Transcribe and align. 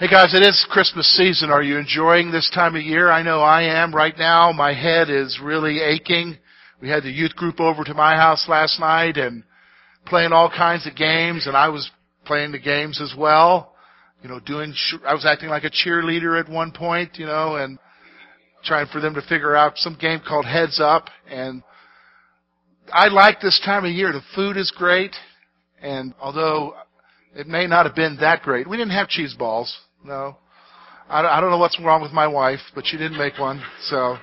Hey 0.00 0.06
guys, 0.06 0.32
it 0.32 0.46
is 0.46 0.64
Christmas 0.70 1.08
season. 1.16 1.50
Are 1.50 1.60
you 1.60 1.76
enjoying 1.76 2.30
this 2.30 2.48
time 2.54 2.76
of 2.76 2.82
year? 2.82 3.10
I 3.10 3.24
know 3.24 3.40
I 3.40 3.82
am 3.82 3.92
right 3.92 4.16
now. 4.16 4.52
My 4.52 4.72
head 4.72 5.10
is 5.10 5.40
really 5.42 5.80
aching. 5.80 6.38
We 6.80 6.88
had 6.88 7.02
the 7.02 7.10
youth 7.10 7.34
group 7.34 7.58
over 7.58 7.82
to 7.82 7.94
my 7.94 8.14
house 8.14 8.46
last 8.48 8.78
night 8.78 9.16
and 9.16 9.42
playing 10.06 10.30
all 10.30 10.48
kinds 10.48 10.86
of 10.86 10.94
games 10.94 11.48
and 11.48 11.56
I 11.56 11.70
was 11.70 11.90
playing 12.24 12.52
the 12.52 12.60
games 12.60 13.00
as 13.02 13.12
well. 13.18 13.74
You 14.22 14.28
know, 14.28 14.38
doing, 14.38 14.72
I 15.04 15.14
was 15.14 15.26
acting 15.26 15.48
like 15.48 15.64
a 15.64 15.70
cheerleader 15.70 16.38
at 16.40 16.48
one 16.48 16.70
point, 16.70 17.18
you 17.18 17.26
know, 17.26 17.56
and 17.56 17.76
trying 18.62 18.86
for 18.86 19.00
them 19.00 19.14
to 19.14 19.22
figure 19.22 19.56
out 19.56 19.78
some 19.78 19.98
game 20.00 20.20
called 20.24 20.46
Heads 20.46 20.78
Up 20.80 21.08
and 21.28 21.60
I 22.92 23.08
like 23.08 23.40
this 23.40 23.60
time 23.64 23.84
of 23.84 23.90
year. 23.90 24.12
The 24.12 24.22
food 24.36 24.58
is 24.58 24.70
great 24.70 25.16
and 25.82 26.14
although 26.20 26.76
it 27.34 27.48
may 27.48 27.66
not 27.66 27.84
have 27.84 27.96
been 27.96 28.18
that 28.20 28.42
great, 28.42 28.68
we 28.70 28.76
didn't 28.76 28.92
have 28.92 29.08
cheese 29.08 29.34
balls. 29.36 29.76
No. 30.04 30.36
I, 31.08 31.22
I 31.24 31.40
don't 31.40 31.50
know 31.50 31.58
what's 31.58 31.78
wrong 31.80 32.02
with 32.02 32.12
my 32.12 32.26
wife, 32.26 32.60
but 32.74 32.86
she 32.86 32.96
didn't 32.96 33.18
make 33.18 33.38
one. 33.38 33.62
So, 33.84 34.16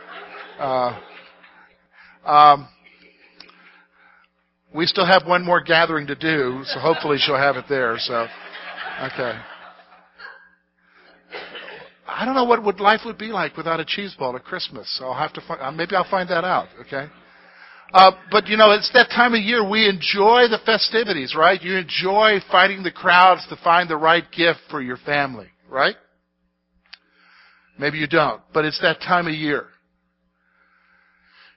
uh, 0.59 0.99
um, 2.25 2.67
we 4.73 4.85
still 4.85 5.05
have 5.05 5.25
one 5.25 5.43
more 5.43 5.61
gathering 5.61 6.07
to 6.07 6.15
do, 6.15 6.61
so 6.65 6.79
hopefully 6.79 7.17
she'll 7.19 7.37
have 7.37 7.55
it 7.55 7.65
there. 7.67 7.95
So, 7.97 8.27
okay. 9.13 9.39
I 12.07 12.23
don't 12.23 12.35
know 12.35 12.43
what 12.43 12.63
would 12.63 12.79
life 12.79 13.01
would 13.05 13.17
be 13.17 13.27
like 13.27 13.57
without 13.57 13.79
a 13.79 13.85
cheese 13.85 14.15
ball 14.17 14.35
at 14.35 14.43
Christmas. 14.43 14.87
So 14.97 15.05
I'll 15.05 15.19
have 15.19 15.33
to 15.33 15.41
find, 15.47 15.61
uh, 15.61 15.71
maybe 15.71 15.95
I'll 15.95 16.09
find 16.09 16.29
that 16.29 16.43
out. 16.43 16.67
Okay. 16.81 17.07
Uh, 17.93 18.11
but 18.31 18.47
you 18.47 18.57
know, 18.57 18.71
it's 18.71 18.91
that 18.93 19.09
time 19.09 19.33
of 19.33 19.41
year 19.41 19.67
we 19.67 19.87
enjoy 19.87 20.47
the 20.49 20.59
festivities, 20.65 21.35
right? 21.35 21.61
You 21.61 21.77
enjoy 21.77 22.39
fighting 22.51 22.83
the 22.83 22.91
crowds 22.91 23.45
to 23.49 23.57
find 23.63 23.89
the 23.89 23.97
right 23.97 24.23
gift 24.31 24.59
for 24.69 24.81
your 24.81 24.97
family 24.97 25.47
right? 25.75 25.95
Maybe 27.77 27.97
you 27.97 28.07
don't, 28.07 28.41
but 28.53 28.63
it's 28.63 28.79
that 28.81 29.01
time 29.01 29.27
of 29.27 29.33
year. 29.33 29.65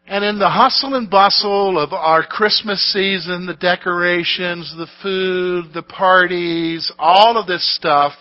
And 0.09 0.25
in 0.25 0.39
the 0.39 0.49
hustle 0.49 0.95
and 0.95 1.09
bustle 1.09 1.79
of 1.79 1.93
our 1.93 2.27
Christmas 2.27 2.83
season, 2.93 3.47
the 3.47 3.55
decorations, 3.55 4.75
the 4.77 4.89
food, 5.03 5.67
the 5.73 5.83
parties, 5.83 6.91
all 6.99 7.39
of 7.39 7.47
this 7.47 7.77
stuff, 7.77 8.13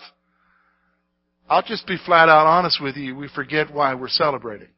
I'll 1.48 1.62
just 1.62 1.86
be 1.86 1.96
flat 2.06 2.28
out 2.28 2.46
honest 2.46 2.80
with 2.80 2.96
you, 2.96 3.16
we 3.16 3.28
forget 3.28 3.72
why 3.72 3.94
we're 3.94 4.08
celebrating. 4.08 4.68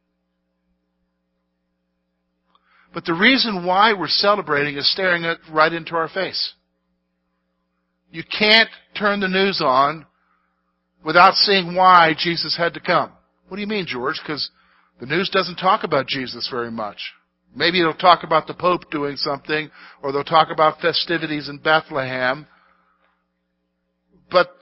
But 2.95 3.05
the 3.05 3.15
reason 3.15 3.67
why 3.67 3.93
we're 3.93 4.09
celebrating 4.09 4.79
is 4.79 4.91
staring 4.91 5.25
it 5.25 5.39
right 5.53 5.73
into 5.73 5.97
our 5.97 6.09
face. 6.09 6.55
You 8.11 8.23
can't 8.39 8.71
turn 8.97 9.21
the 9.21 9.29
news 9.29 9.61
on 9.63 10.07
without 11.05 11.35
seeing 11.35 11.75
why 11.75 12.15
Jesus 12.19 12.57
had 12.57 12.75
to 12.75 12.81
come. 12.81 13.13
What 13.49 13.57
do 13.57 13.63
you 13.63 13.69
mean, 13.69 13.87
George? 13.87 14.21
Because 14.23 14.51
the 15.01 15.07
news 15.07 15.31
doesn't 15.31 15.57
talk 15.57 15.83
about 15.85 16.07
Jesus 16.07 16.49
very 16.51 16.71
much. 16.71 16.99
Maybe 17.55 17.81
it'll 17.81 17.95
talk 17.95 18.23
about 18.23 18.47
the 18.47 18.55
Pope 18.55 18.91
doing 18.91 19.17
something, 19.17 19.71
or 20.03 20.13
they'll 20.13 20.23
talk 20.23 20.49
about 20.53 20.81
festivities 20.81 21.49
in 21.49 21.59
Bethlehem. 21.59 22.47
But 24.31 24.55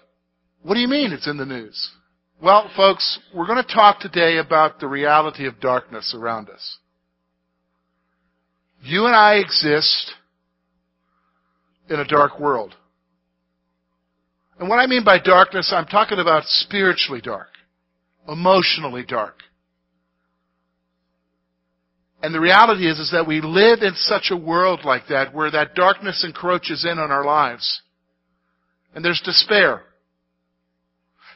what 0.63 0.75
do 0.75 0.81
you 0.81 0.89
mean 0.89 1.13
it's 1.13 1.29
in 1.29 1.37
the 1.37 1.45
news? 1.45 1.91
Well, 2.41 2.71
folks, 2.77 3.19
we're 3.35 3.47
going 3.47 3.63
to 3.63 3.75
talk 3.75 4.01
today 4.01 4.39
about 4.39 4.81
the 4.81 4.87
reality 4.87 5.47
of 5.47 5.61
darkness 5.61 6.15
around 6.17 6.49
us. 6.49 6.79
You 8.83 9.07
and 9.07 9.15
I 9.15 9.35
exist 9.35 10.13
in 11.91 11.99
a 11.99 12.07
dark 12.07 12.39
world. 12.39 12.75
And 14.59 14.69
what 14.69 14.79
I 14.79 14.87
mean 14.87 15.05
by 15.05 15.19
darkness, 15.19 15.73
I'm 15.75 15.87
talking 15.87 16.19
about 16.19 16.45
spiritually 16.47 17.21
dark, 17.21 17.49
emotionally 18.29 19.05
dark. 19.07 19.37
And 22.23 22.35
the 22.35 22.41
reality 22.41 22.89
is, 22.89 22.99
is 22.99 23.13
that 23.13 23.29
we 23.29 23.41
live 23.41 23.83
in 23.83 23.95
such 23.95 24.31
a 24.31 24.37
world 24.37 24.81
like 24.85 25.07
that 25.09 25.33
where 25.33 25.51
that 25.53 25.77
darkness 25.77 26.25
encroaches 26.25 26.85
in 26.85 26.99
on 26.99 27.13
our 27.13 27.25
lives. 27.25 27.83
And 28.95 29.05
there's 29.05 29.23
despair. 29.25 29.83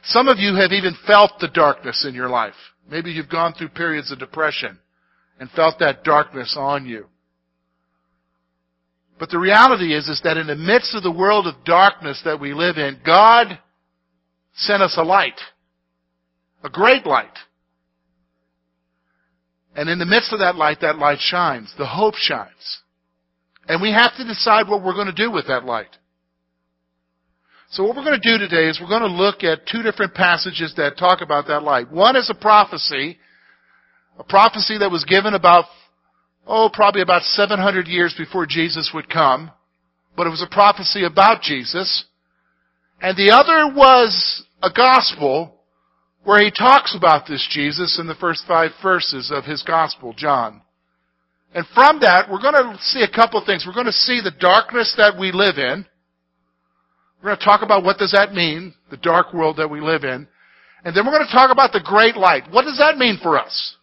Some 0.03 0.27
of 0.27 0.39
you 0.39 0.55
have 0.55 0.73
even 0.73 0.97
felt 1.07 1.39
the 1.39 1.47
darkness 1.47 2.05
in 2.05 2.13
your 2.13 2.27
life. 2.27 2.55
Maybe 2.89 3.11
you've 3.11 3.29
gone 3.29 3.53
through 3.53 3.69
periods 3.69 4.11
of 4.11 4.19
depression 4.19 4.77
and 5.39 5.49
felt 5.51 5.79
that 5.79 6.03
darkness 6.03 6.55
on 6.59 6.85
you. 6.85 7.05
But 9.23 9.29
the 9.29 9.39
reality 9.39 9.95
is, 9.95 10.09
is 10.09 10.19
that 10.25 10.35
in 10.35 10.47
the 10.47 10.55
midst 10.57 10.93
of 10.93 11.01
the 11.01 11.09
world 11.09 11.47
of 11.47 11.63
darkness 11.63 12.21
that 12.25 12.41
we 12.41 12.53
live 12.53 12.75
in, 12.75 12.99
God 13.05 13.57
sent 14.53 14.83
us 14.83 14.95
a 14.97 15.01
light. 15.01 15.39
A 16.65 16.69
great 16.69 17.05
light. 17.05 17.31
And 19.77 19.87
in 19.87 19.97
the 19.97 20.05
midst 20.05 20.33
of 20.33 20.39
that 20.39 20.57
light, 20.57 20.81
that 20.81 20.97
light 20.97 21.19
shines. 21.21 21.73
The 21.77 21.85
hope 21.85 22.15
shines. 22.15 22.81
And 23.65 23.81
we 23.81 23.93
have 23.93 24.11
to 24.17 24.25
decide 24.25 24.67
what 24.67 24.83
we're 24.83 24.91
going 24.91 25.07
to 25.07 25.13
do 25.13 25.31
with 25.31 25.47
that 25.47 25.63
light. 25.63 25.95
So 27.71 27.85
what 27.85 27.95
we're 27.95 28.03
going 28.03 28.19
to 28.21 28.29
do 28.29 28.37
today 28.37 28.67
is 28.67 28.81
we're 28.81 28.89
going 28.89 29.09
to 29.09 29.17
look 29.17 29.41
at 29.45 29.65
two 29.71 29.83
different 29.83 30.15
passages 30.15 30.73
that 30.75 30.97
talk 30.97 31.21
about 31.21 31.47
that 31.47 31.63
light. 31.63 31.89
One 31.89 32.17
is 32.17 32.29
a 32.29 32.35
prophecy, 32.35 33.17
a 34.19 34.23
prophecy 34.25 34.79
that 34.79 34.91
was 34.91 35.05
given 35.05 35.33
about 35.33 35.63
oh, 36.47 36.69
probably 36.71 37.01
about 37.01 37.23
700 37.23 37.87
years 37.87 38.13
before 38.17 38.45
Jesus 38.45 38.91
would 38.93 39.09
come, 39.09 39.51
but 40.15 40.27
it 40.27 40.31
was 40.31 40.41
a 40.43 40.53
prophecy 40.53 41.05
about 41.05 41.41
Jesus. 41.41 42.05
And 43.01 43.17
the 43.17 43.31
other 43.31 43.73
was 43.75 44.43
a 44.61 44.71
gospel 44.71 45.59
where 46.23 46.43
he 46.43 46.51
talks 46.51 46.95
about 46.95 47.27
this 47.27 47.47
Jesus 47.51 47.99
in 47.99 48.07
the 48.07 48.15
first 48.15 48.43
five 48.47 48.71
verses 48.81 49.31
of 49.33 49.43
his 49.43 49.61
gospel, 49.63 50.13
John. 50.15 50.61
And 51.53 51.65
from 51.73 51.99
that, 51.99 52.31
we're 52.31 52.41
going 52.41 52.53
to 52.53 52.77
see 52.81 53.03
a 53.03 53.13
couple 53.13 53.39
of 53.39 53.45
things. 53.45 53.65
We're 53.67 53.73
going 53.73 53.85
to 53.85 53.91
see 53.91 54.21
the 54.23 54.33
darkness 54.39 54.93
that 54.97 55.19
we 55.19 55.31
live 55.31 55.57
in. 55.57 55.85
We're 57.21 57.29
going 57.29 57.39
to 57.39 57.45
talk 57.45 57.61
about 57.61 57.83
what 57.83 57.97
does 57.97 58.11
that 58.11 58.33
mean, 58.33 58.73
the 58.89 58.97
dark 58.97 59.33
world 59.33 59.57
that 59.57 59.69
we 59.69 59.79
live 59.79 60.03
in. 60.03 60.27
And 60.83 60.95
then 60.95 61.05
we're 61.05 61.13
going 61.13 61.25
to 61.25 61.31
talk 61.31 61.51
about 61.51 61.71
the 61.71 61.83
great 61.83 62.17
light. 62.17 62.43
What 62.51 62.63
does 62.63 62.77
that 62.79 62.97
mean 62.97 63.19
for 63.21 63.39
us? 63.39 63.75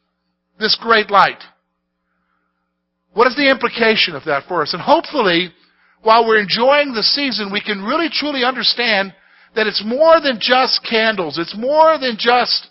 This 0.58 0.76
great 0.80 1.10
light. 1.10 1.42
What 3.12 3.26
is 3.26 3.36
the 3.36 3.50
implication 3.50 4.14
of 4.14 4.24
that 4.24 4.44
for 4.46 4.62
us? 4.62 4.72
And 4.72 4.82
hopefully, 4.82 5.52
while 6.02 6.26
we're 6.26 6.40
enjoying 6.40 6.94
the 6.94 7.02
season, 7.02 7.52
we 7.52 7.60
can 7.60 7.82
really 7.82 8.08
truly 8.10 8.44
understand 8.44 9.14
that 9.54 9.66
it's 9.66 9.82
more 9.84 10.20
than 10.20 10.38
just 10.40 10.86
candles. 10.88 11.38
It's 11.38 11.56
more 11.56 11.98
than 11.98 12.16
just 12.18 12.68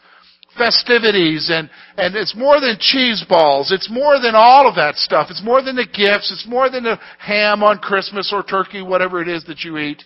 festivities 0.58 1.50
and, 1.52 1.70
and 1.98 2.16
it's 2.16 2.36
more 2.36 2.60
than 2.60 2.78
cheese 2.80 3.24
balls. 3.28 3.72
It's 3.72 3.90
more 3.90 4.20
than 4.20 4.34
all 4.34 4.68
of 4.68 4.76
that 4.76 4.96
stuff. 4.96 5.28
It's 5.30 5.44
more 5.44 5.62
than 5.62 5.76
the 5.76 5.86
gifts. 5.86 6.32
It's 6.32 6.48
more 6.48 6.70
than 6.70 6.84
the 6.84 7.00
ham 7.20 7.64
on 7.64 7.80
Christmas 7.80 8.32
or 8.34 8.44
turkey, 8.44 8.82
whatever 8.82 9.22
it 9.22 9.28
is 9.28 9.44
that 9.46 9.64
you 9.64 9.78
eat. 9.78 10.04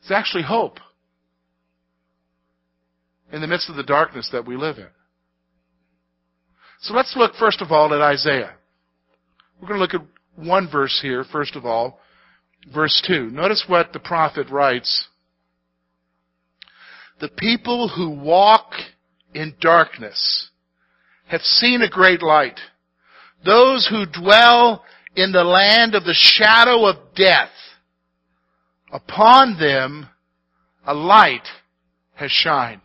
It's 0.00 0.10
actually 0.10 0.44
hope 0.44 0.78
in 3.32 3.40
the 3.40 3.46
midst 3.46 3.68
of 3.70 3.76
the 3.76 3.82
darkness 3.82 4.28
that 4.32 4.46
we 4.46 4.56
live 4.56 4.78
in. 4.78 4.88
So 6.80 6.94
let's 6.94 7.14
look 7.16 7.34
first 7.34 7.60
of 7.60 7.72
all 7.72 7.92
at 7.92 8.00
Isaiah. 8.00 8.54
We're 9.60 9.68
going 9.68 9.78
to 9.78 9.82
look 9.82 9.94
at 9.94 10.06
one 10.36 10.70
verse 10.70 10.98
here, 11.02 11.24
first 11.24 11.56
of 11.56 11.66
all, 11.66 11.98
verse 12.72 13.02
2. 13.06 13.30
Notice 13.30 13.64
what 13.66 13.92
the 13.92 13.98
prophet 13.98 14.48
writes. 14.50 15.08
The 17.20 17.28
people 17.28 17.88
who 17.88 18.10
walk 18.10 18.70
in 19.34 19.54
darkness 19.60 20.50
have 21.26 21.40
seen 21.40 21.82
a 21.82 21.90
great 21.90 22.22
light. 22.22 22.60
Those 23.44 23.88
who 23.88 24.06
dwell 24.06 24.84
in 25.16 25.32
the 25.32 25.44
land 25.44 25.96
of 25.96 26.04
the 26.04 26.14
shadow 26.14 26.86
of 26.86 26.96
death, 27.16 27.50
upon 28.92 29.58
them 29.58 30.08
a 30.86 30.94
light 30.94 31.46
has 32.14 32.30
shined. 32.30 32.80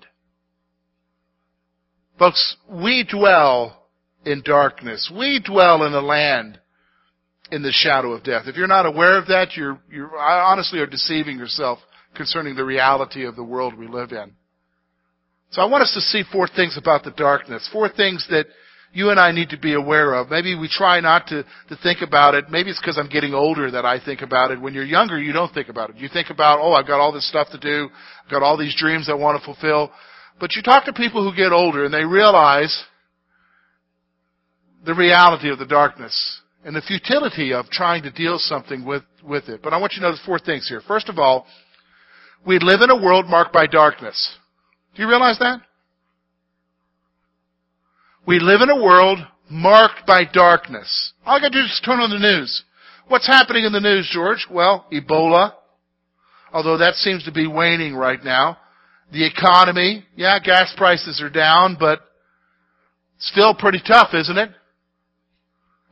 Folks, 2.17 2.55
we 2.69 3.07
dwell 3.09 3.82
in 4.25 4.41
darkness. 4.43 5.11
We 5.15 5.41
dwell 5.43 5.83
in 5.83 5.93
a 5.93 6.01
land 6.01 6.59
in 7.51 7.61
the 7.61 7.71
shadow 7.71 8.13
of 8.13 8.23
death. 8.23 8.43
If 8.47 8.55
you're 8.55 8.67
not 8.67 8.85
aware 8.85 9.17
of 9.17 9.27
that, 9.27 9.55
you're, 9.55 9.79
you 9.91 10.09
honestly 10.17 10.79
are 10.79 10.87
deceiving 10.87 11.37
yourself 11.37 11.79
concerning 12.15 12.55
the 12.55 12.65
reality 12.65 13.25
of 13.25 13.35
the 13.35 13.43
world 13.43 13.77
we 13.77 13.87
live 13.87 14.11
in. 14.11 14.33
So 15.51 15.61
I 15.61 15.65
want 15.65 15.83
us 15.83 15.93
to 15.93 16.01
see 16.01 16.23
four 16.31 16.47
things 16.47 16.77
about 16.77 17.03
the 17.03 17.11
darkness. 17.11 17.69
Four 17.71 17.89
things 17.89 18.25
that 18.29 18.47
you 18.91 19.09
and 19.09 19.19
I 19.19 19.31
need 19.31 19.49
to 19.49 19.57
be 19.57 19.73
aware 19.73 20.13
of. 20.13 20.29
Maybe 20.29 20.55
we 20.57 20.67
try 20.67 20.99
not 20.99 21.27
to, 21.27 21.43
to 21.43 21.75
think 21.81 22.01
about 22.01 22.35
it. 22.35 22.45
Maybe 22.49 22.69
it's 22.69 22.79
because 22.79 22.97
I'm 22.97 23.09
getting 23.09 23.33
older 23.33 23.69
that 23.71 23.85
I 23.85 24.03
think 24.03 24.21
about 24.21 24.51
it. 24.51 24.61
When 24.61 24.73
you're 24.73 24.83
younger, 24.83 25.19
you 25.19 25.33
don't 25.33 25.53
think 25.53 25.69
about 25.69 25.91
it. 25.91 25.97
You 25.97 26.09
think 26.11 26.29
about, 26.29 26.59
oh, 26.59 26.73
I've 26.73 26.87
got 26.87 26.99
all 26.99 27.11
this 27.11 27.27
stuff 27.27 27.49
to 27.51 27.59
do. 27.59 27.89
I've 28.23 28.31
got 28.31 28.43
all 28.43 28.57
these 28.57 28.75
dreams 28.75 29.09
I 29.09 29.15
want 29.15 29.39
to 29.39 29.45
fulfill. 29.45 29.91
But 30.39 30.55
you 30.55 30.61
talk 30.61 30.85
to 30.85 30.93
people 30.93 31.23
who 31.23 31.35
get 31.35 31.51
older 31.51 31.85
and 31.85 31.93
they 31.93 32.05
realize 32.05 32.83
the 34.85 34.93
reality 34.93 35.49
of 35.49 35.59
the 35.59 35.65
darkness 35.65 36.41
and 36.65 36.75
the 36.75 36.81
futility 36.81 37.53
of 37.53 37.69
trying 37.69 38.03
to 38.03 38.11
deal 38.11 38.37
something 38.37 38.85
with, 38.85 39.03
with 39.23 39.49
it. 39.49 39.61
But 39.61 39.73
I 39.73 39.77
want 39.77 39.93
you 39.93 39.97
to 39.97 40.01
know 40.03 40.09
notice 40.09 40.25
four 40.25 40.39
things 40.39 40.67
here. 40.67 40.81
First 40.87 41.09
of 41.09 41.19
all, 41.19 41.45
we 42.45 42.59
live 42.59 42.81
in 42.81 42.89
a 42.89 43.01
world 43.01 43.25
marked 43.27 43.53
by 43.53 43.67
darkness. 43.67 44.37
Do 44.95 45.01
you 45.01 45.09
realize 45.09 45.39
that? 45.39 45.61
We 48.25 48.39
live 48.39 48.61
in 48.61 48.69
a 48.69 48.81
world 48.81 49.19
marked 49.49 50.05
by 50.07 50.23
darkness. 50.31 51.13
All 51.25 51.37
I 51.37 51.39
gotta 51.39 51.51
do 51.51 51.59
is 51.59 51.81
turn 51.83 51.99
on 51.99 52.09
the 52.09 52.19
news. 52.19 52.63
What's 53.07 53.27
happening 53.27 53.65
in 53.65 53.73
the 53.73 53.81
news, 53.81 54.09
George? 54.11 54.47
Well, 54.49 54.85
Ebola, 54.91 55.53
although 56.53 56.77
that 56.77 56.95
seems 56.95 57.23
to 57.25 57.31
be 57.31 57.47
waning 57.47 57.95
right 57.95 58.23
now. 58.23 58.57
The 59.11 59.25
economy, 59.25 60.05
yeah, 60.15 60.39
gas 60.39 60.73
prices 60.77 61.21
are 61.21 61.29
down, 61.29 61.77
but 61.79 61.99
still 63.19 63.53
pretty 63.53 63.81
tough, 63.85 64.13
isn't 64.13 64.37
it? 64.37 64.49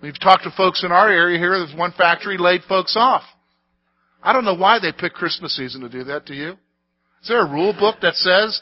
We've 0.02 0.20
talked 0.20 0.44
to 0.44 0.52
folks 0.52 0.84
in 0.84 0.92
our 0.92 1.10
area 1.10 1.38
here, 1.38 1.58
there's 1.60 1.78
one 1.78 1.94
factory 1.96 2.38
laid 2.38 2.62
folks 2.64 2.96
off. 2.98 3.24
I 4.24 4.34
don't 4.34 4.46
know 4.46 4.56
why 4.56 4.80
they 4.80 4.92
pick 4.92 5.14
Christmas 5.14 5.56
season 5.56 5.82
to 5.82 5.90
do 5.90 6.04
that 6.06 6.26
to 6.28 6.34
you. 6.34 6.52
Is 7.22 7.28
there 7.28 7.46
a 7.46 7.52
rule 7.52 7.74
book 7.74 7.98
that 8.02 8.16
says 8.16 8.62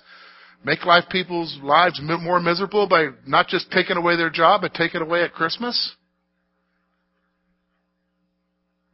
make 0.65 0.85
life 0.85 1.05
people's 1.09 1.57
lives 1.63 2.01
more 2.01 2.39
miserable 2.41 2.87
by 2.87 3.07
not 3.25 3.47
just 3.47 3.71
taking 3.71 3.95
away 3.95 4.17
their 4.17 4.29
job, 4.29 4.61
but 4.61 4.73
taking 4.73 5.01
away 5.01 5.23
at 5.23 5.33
Christmas? 5.33 5.95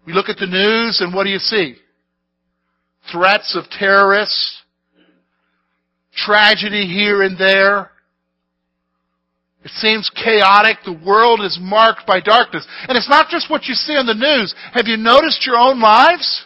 We 0.05 0.13
look 0.13 0.29
at 0.29 0.37
the 0.37 0.45
news 0.45 1.01
and 1.01 1.13
what 1.13 1.23
do 1.23 1.31
you 1.31 1.39
see? 1.39 1.75
Threats 3.11 3.55
of 3.55 3.69
terrorists, 3.71 4.61
tragedy 6.15 6.85
here 6.85 7.23
and 7.23 7.37
there. 7.39 7.91
It 9.65 9.71
seems 9.71 10.11
chaotic. 10.11 10.77
The 10.85 10.93
world 11.05 11.41
is 11.41 11.57
marked 11.59 12.05
by 12.05 12.21
darkness. 12.21 12.67
And 12.87 12.95
it's 12.95 13.09
not 13.09 13.29
just 13.29 13.49
what 13.49 13.65
you 13.65 13.73
see 13.73 13.93
on 13.93 14.05
the 14.05 14.13
news. 14.13 14.53
Have 14.73 14.85
you 14.85 14.95
noticed 14.95 15.45
your 15.45 15.57
own 15.57 15.81
lives? 15.81 16.45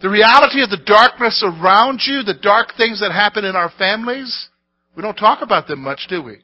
The 0.00 0.08
reality 0.08 0.62
of 0.62 0.70
the 0.70 0.82
darkness 0.84 1.44
around 1.44 2.00
you, 2.06 2.22
the 2.22 2.38
dark 2.40 2.68
things 2.78 3.00
that 3.00 3.12
happen 3.12 3.44
in 3.44 3.54
our 3.54 3.70
families, 3.78 4.48
we 4.96 5.02
don't 5.02 5.16
talk 5.16 5.42
about 5.42 5.68
them 5.68 5.82
much, 5.82 6.06
do 6.08 6.22
we? 6.22 6.38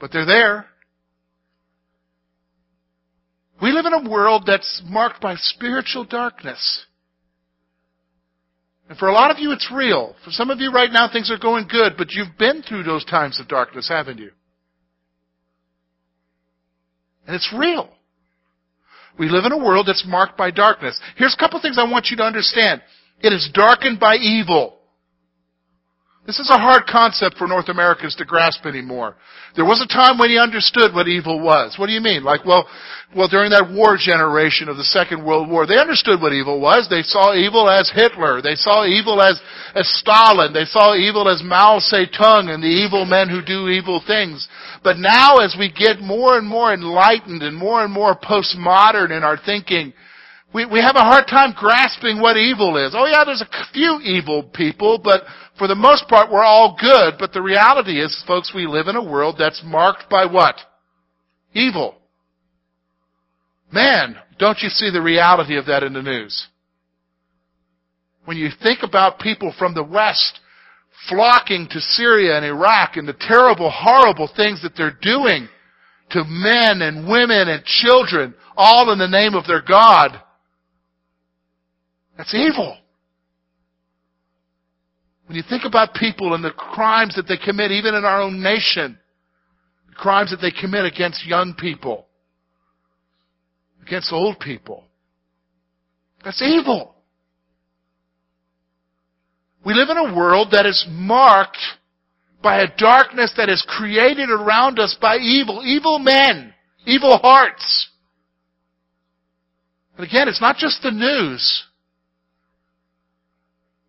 But 0.00 0.10
they're 0.12 0.26
there. 0.26 0.66
We 3.62 3.70
live 3.70 3.86
in 3.86 3.92
a 3.94 4.10
world 4.10 4.42
that's 4.44 4.82
marked 4.84 5.20
by 5.20 5.36
spiritual 5.36 6.04
darkness. 6.04 6.86
And 8.88 8.98
for 8.98 9.08
a 9.08 9.12
lot 9.12 9.30
of 9.30 9.38
you, 9.38 9.50
it's 9.52 9.70
real. 9.72 10.14
For 10.24 10.30
some 10.30 10.50
of 10.50 10.60
you 10.60 10.70
right 10.70 10.92
now, 10.92 11.08
things 11.10 11.30
are 11.30 11.38
going 11.38 11.66
good, 11.68 11.94
but 11.98 12.12
you've 12.12 12.38
been 12.38 12.62
through 12.62 12.84
those 12.84 13.04
times 13.04 13.40
of 13.40 13.48
darkness, 13.48 13.88
haven't 13.88 14.18
you? 14.18 14.30
And 17.26 17.34
it's 17.34 17.52
real. 17.56 17.90
We 19.18 19.28
live 19.28 19.44
in 19.44 19.52
a 19.52 19.58
world 19.58 19.86
that's 19.88 20.04
marked 20.06 20.36
by 20.36 20.50
darkness. 20.50 20.98
Here's 21.16 21.34
a 21.34 21.38
couple 21.38 21.60
things 21.60 21.78
I 21.78 21.90
want 21.90 22.08
you 22.10 22.16
to 22.18 22.22
understand. 22.22 22.82
It 23.20 23.32
is 23.32 23.50
darkened 23.52 23.98
by 23.98 24.16
evil. 24.16 24.75
This 26.26 26.40
is 26.40 26.50
a 26.50 26.58
hard 26.58 26.86
concept 26.90 27.38
for 27.38 27.46
North 27.46 27.68
Americans 27.68 28.16
to 28.16 28.24
grasp 28.24 28.66
anymore. 28.66 29.14
There 29.54 29.64
was 29.64 29.80
a 29.80 29.86
time 29.86 30.18
when 30.18 30.28
he 30.28 30.38
understood 30.38 30.92
what 30.92 31.06
evil 31.06 31.38
was. 31.38 31.78
What 31.78 31.86
do 31.86 31.92
you 31.92 32.00
mean? 32.00 32.24
Like, 32.24 32.44
well, 32.44 32.66
well, 33.14 33.28
during 33.28 33.50
that 33.50 33.70
war 33.70 33.96
generation 33.96 34.68
of 34.68 34.76
the 34.76 34.90
Second 34.90 35.24
World 35.24 35.48
War, 35.48 35.66
they 35.66 35.78
understood 35.78 36.20
what 36.20 36.32
evil 36.32 36.60
was. 36.60 36.88
They 36.90 37.02
saw 37.02 37.32
evil 37.32 37.70
as 37.70 37.88
Hitler. 37.94 38.42
They 38.42 38.56
saw 38.56 38.84
evil 38.84 39.22
as, 39.22 39.40
as 39.76 39.86
Stalin. 40.02 40.52
They 40.52 40.66
saw 40.66 40.96
evil 40.96 41.28
as 41.30 41.46
Mao 41.46 41.78
Zedong 41.78 42.50
and 42.50 42.60
the 42.60 42.74
evil 42.74 43.06
men 43.06 43.30
who 43.30 43.40
do 43.40 43.68
evil 43.68 44.02
things. 44.04 44.48
But 44.82 44.98
now 44.98 45.36
as 45.38 45.54
we 45.56 45.70
get 45.70 46.02
more 46.02 46.36
and 46.36 46.46
more 46.46 46.74
enlightened 46.74 47.42
and 47.42 47.56
more 47.56 47.84
and 47.84 47.92
more 47.92 48.18
postmodern 48.18 49.16
in 49.16 49.22
our 49.22 49.38
thinking, 49.38 49.94
we, 50.52 50.64
we 50.64 50.80
have 50.80 50.96
a 50.96 51.04
hard 51.04 51.26
time 51.26 51.54
grasping 51.56 52.20
what 52.20 52.36
evil 52.36 52.76
is. 52.78 52.94
Oh 52.96 53.06
yeah, 53.06 53.24
there's 53.24 53.42
a 53.42 53.72
few 53.72 54.00
evil 54.02 54.42
people, 54.42 54.98
but 55.02 55.22
for 55.58 55.66
the 55.66 55.74
most 55.74 56.08
part 56.08 56.30
we're 56.30 56.44
all 56.44 56.76
good. 56.80 57.14
But 57.18 57.32
the 57.32 57.42
reality 57.42 58.00
is, 58.00 58.24
folks, 58.26 58.52
we 58.54 58.66
live 58.66 58.88
in 58.88 58.96
a 58.96 59.04
world 59.04 59.36
that's 59.38 59.62
marked 59.64 60.08
by 60.10 60.26
what? 60.26 60.56
Evil. 61.52 61.96
Man, 63.72 64.16
don't 64.38 64.58
you 64.60 64.68
see 64.68 64.90
the 64.90 65.02
reality 65.02 65.56
of 65.56 65.66
that 65.66 65.82
in 65.82 65.92
the 65.92 66.02
news? 66.02 66.46
When 68.24 68.36
you 68.36 68.48
think 68.62 68.80
about 68.82 69.20
people 69.20 69.54
from 69.56 69.74
the 69.74 69.84
West 69.84 70.40
flocking 71.08 71.68
to 71.70 71.80
Syria 71.80 72.36
and 72.36 72.44
Iraq 72.44 72.96
and 72.96 73.06
the 73.06 73.16
terrible, 73.18 73.70
horrible 73.70 74.28
things 74.34 74.62
that 74.62 74.72
they're 74.76 74.98
doing 75.00 75.48
to 76.10 76.24
men 76.24 76.82
and 76.82 77.08
women 77.08 77.48
and 77.48 77.64
children, 77.64 78.34
all 78.56 78.90
in 78.92 78.98
the 78.98 79.08
name 79.08 79.34
of 79.34 79.46
their 79.46 79.62
God, 79.62 80.20
that's 82.16 82.34
evil. 82.34 82.78
When 85.26 85.36
you 85.36 85.42
think 85.48 85.64
about 85.64 85.94
people 85.94 86.34
and 86.34 86.44
the 86.44 86.50
crimes 86.50 87.16
that 87.16 87.26
they 87.26 87.36
commit, 87.36 87.72
even 87.72 87.94
in 87.94 88.04
our 88.04 88.22
own 88.22 88.42
nation, 88.42 88.98
the 89.88 89.94
crimes 89.94 90.30
that 90.30 90.40
they 90.40 90.52
commit 90.52 90.84
against 90.84 91.26
young 91.26 91.54
people, 91.54 92.06
against 93.84 94.12
old 94.12 94.38
people, 94.38 94.84
that's 96.24 96.42
evil. 96.42 96.94
We 99.64 99.74
live 99.74 99.88
in 99.90 99.96
a 99.96 100.14
world 100.14 100.48
that 100.52 100.64
is 100.64 100.86
marked 100.88 101.58
by 102.40 102.60
a 102.60 102.68
darkness 102.78 103.34
that 103.36 103.48
is 103.48 103.64
created 103.66 104.30
around 104.30 104.78
us 104.78 104.96
by 105.00 105.16
evil, 105.16 105.62
evil 105.64 105.98
men, 105.98 106.54
evil 106.84 107.18
hearts. 107.18 107.90
But 109.96 110.04
again, 110.04 110.28
it's 110.28 110.40
not 110.40 110.56
just 110.56 110.82
the 110.82 110.92
news. 110.92 111.64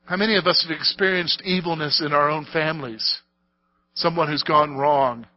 How 0.08 0.16
many 0.16 0.38
of 0.38 0.48
us 0.48 0.66
have 0.66 0.76
experienced 0.76 1.42
evilness 1.44 2.02
in 2.04 2.14
our 2.14 2.30
own 2.30 2.48
families? 2.54 3.20
Someone 3.94 4.30
who's 4.30 4.44
gone 4.44 4.78
wrong, 4.78 5.28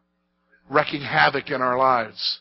wrecking 0.70 1.02
havoc 1.02 1.50
in 1.50 1.60
our 1.60 1.76
lives. 1.76 2.38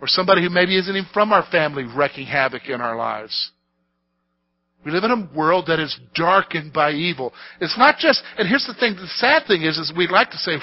Or 0.00 0.08
somebody 0.08 0.42
who 0.42 0.50
maybe 0.50 0.76
isn't 0.76 0.94
even 0.94 1.08
from 1.14 1.32
our 1.32 1.46
family 1.52 1.84
wrecking 1.84 2.26
havoc 2.26 2.68
in 2.68 2.80
our 2.80 2.96
lives. 2.96 3.52
We 4.84 4.90
live 4.90 5.04
in 5.04 5.12
a 5.12 5.36
world 5.36 5.66
that 5.68 5.78
is 5.78 5.96
darkened 6.14 6.72
by 6.72 6.90
evil. 6.90 7.32
It's 7.60 7.78
not 7.78 7.98
just, 7.98 8.24
and 8.36 8.48
here's 8.48 8.66
the 8.66 8.74
thing, 8.74 8.96
the 8.96 9.06
sad 9.06 9.46
thing 9.46 9.62
is, 9.62 9.78
is 9.78 9.92
we'd 9.96 10.10
like 10.10 10.30
to 10.32 10.36
say, 10.36 10.58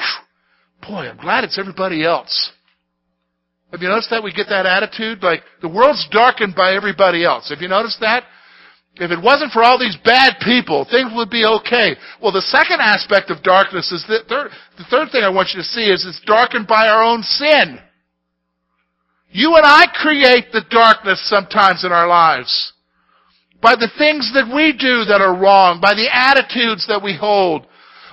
boy, 0.82 1.08
I'm 1.10 1.18
glad 1.18 1.46
it's 1.46 1.58
everybody 1.58 2.03
else. 2.03 2.51
Have 3.72 3.82
you 3.82 3.88
noticed 3.88 4.10
that 4.10 4.24
we 4.24 4.34
get 4.34 4.48
that 4.50 4.65
attitude? 4.65 5.24
Like, 5.24 5.44
the 5.62 5.70
world's 5.70 6.08
darkened 6.12 6.56
by 6.56 6.75
everybody 6.75 7.24
else. 7.24 7.50
Have 7.50 7.62
you 7.62 7.70
noticed 7.70 8.01
that? 8.01 8.24
If 8.95 9.09
it 9.09 9.21
wasn't 9.21 9.51
for 9.51 9.63
all 9.63 9.79
these 9.79 9.97
bad 10.05 10.35
people, 10.45 10.85
things 10.85 11.12
would 11.15 11.31
be 11.31 11.45
okay. 11.45 11.95
Well, 12.21 12.31
the 12.31 12.45
second 12.45 12.79
aspect 12.79 13.31
of 13.31 13.41
darkness 13.41 13.91
is 13.91 14.05
the 14.07 14.19
third, 14.29 14.51
the 14.77 14.85
third 14.89 15.09
thing 15.12 15.23
I 15.23 15.29
want 15.29 15.50
you 15.53 15.62
to 15.62 15.67
see 15.67 15.89
is 15.89 16.05
it's 16.05 16.21
darkened 16.25 16.67
by 16.67 16.88
our 16.88 17.03
own 17.03 17.23
sin. 17.23 17.79
You 19.31 19.55
and 19.55 19.65
I 19.65 19.88
create 19.91 20.51
the 20.51 20.63
darkness 20.69 21.27
sometimes 21.27 21.83
in 21.83 21.91
our 21.91 22.07
lives. 22.07 22.73
By 23.63 23.75
the 23.75 23.89
things 23.97 24.29
that 24.35 24.53
we 24.53 24.73
do 24.73 25.05
that 25.09 25.21
are 25.21 25.35
wrong, 25.35 25.81
by 25.81 25.95
the 25.95 26.09
attitudes 26.12 26.85
that 26.88 27.01
we 27.01 27.17
hold, 27.17 27.65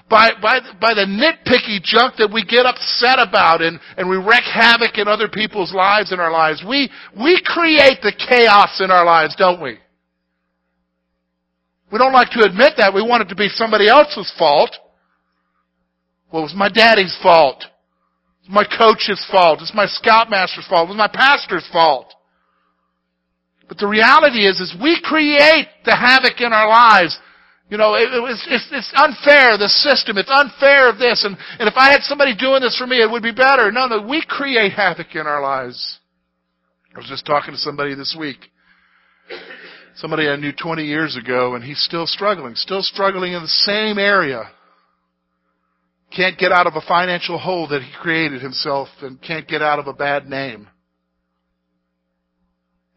by, 0.09 0.31
by, 0.41 0.61
by 0.81 0.95
the 0.95 1.05
nitpicky 1.05 1.83
junk 1.83 2.17
that 2.17 2.33
we 2.33 2.43
get 2.43 2.65
upset 2.65 3.19
about 3.19 3.61
and, 3.61 3.79
and 3.99 4.09
we 4.09 4.17
wreak 4.17 4.45
havoc 4.45 4.97
in 4.97 5.09
other 5.09 5.29
people's 5.29 5.75
lives 5.75 6.11
and 6.11 6.23
our 6.23 6.33
lives. 6.33 6.65
We, 6.67 6.91
we 7.15 7.43
create 7.45 8.01
the 8.03 8.17
chaos 8.17 8.81
in 8.81 8.91
our 8.91 9.05
lives, 9.05 9.37
don't 9.37 9.61
we? 9.61 9.77
We 11.93 11.99
don't 11.99 12.13
like 12.13 12.31
to 12.31 12.45
admit 12.45 12.75
that. 12.77 12.95
We 12.95 13.03
want 13.03 13.23
it 13.23 13.29
to 13.31 13.37
be 13.37 13.49
somebody 13.49 13.89
else's 13.89 14.33
fault. 14.39 14.71
Well, 16.33 16.43
it 16.43 16.47
was 16.47 16.55
my 16.55 16.69
daddy's 16.69 17.17
fault. 17.23 17.65
It's 18.41 18.51
my 18.51 18.65
coach's 18.65 19.25
fault. 19.31 19.61
It's 19.61 19.75
my 19.75 19.87
scoutmaster's 19.87 20.67
fault. 20.69 20.89
It 20.89 20.95
was 20.95 20.99
my 20.99 21.11
pastor's 21.13 21.69
fault. 21.73 22.15
But 23.69 23.79
the 23.79 23.89
reality 23.89 24.47
is, 24.47 24.61
is 24.61 24.75
we 24.81 25.01
create 25.03 25.69
the 25.85 25.95
havoc 25.95 26.41
in 26.41 26.53
our 26.53 26.69
lives. 26.69 27.19
You 27.69 27.79
know, 27.79 27.95
it, 27.95 28.13
it 28.13 28.21
was, 28.21 28.45
it's, 28.49 28.67
it's, 28.73 28.93
unfair, 28.97 29.57
the 29.57 29.69
system. 29.69 30.19
It's 30.19 30.31
unfair 30.31 30.91
of 30.91 30.99
this. 30.99 31.25
And, 31.25 31.37
and 31.59 31.69
if 31.69 31.75
I 31.77 31.93
had 31.93 32.03
somebody 32.03 32.35
doing 32.37 32.63
this 32.63 32.77
for 32.77 32.87
me, 32.87 33.01
it 33.01 33.11
would 33.11 33.23
be 33.23 33.33
better. 33.33 33.71
No, 33.71 33.87
no, 33.87 34.03
we 34.03 34.25
create 34.27 34.73
havoc 34.73 35.15
in 35.15 35.27
our 35.27 35.41
lives. 35.41 35.99
I 36.95 36.99
was 36.99 37.07
just 37.07 37.27
talking 37.27 37.55
to 37.55 37.59
somebody 37.59 37.95
this 37.95 38.17
week 38.19 38.39
somebody 39.97 40.29
I 40.29 40.37
knew 40.37 40.53
20 40.53 40.85
years 40.85 41.17
ago, 41.17 41.55
and 41.55 41.65
he's 41.65 41.83
still 41.83 42.07
struggling, 42.07 42.55
still 42.55 42.83
struggling 42.83 43.33
in 43.33 43.43
the 43.43 43.49
same 43.49 43.99
area. 43.99 44.51
Can't 46.15 46.39
get 46.39 46.53
out 46.53 46.67
of 46.67 46.75
a 46.75 46.81
financial 46.87 47.39
hole 47.39 47.69
that 47.69 47.83
he 47.83 47.91
created 48.01 48.43
himself 48.43 48.89
and 49.01 49.21
can't 49.23 49.47
get 49.47 49.63
out 49.63 49.79
of 49.79 49.87
a 49.87 49.93
bad 49.93 50.29
name. 50.29 50.69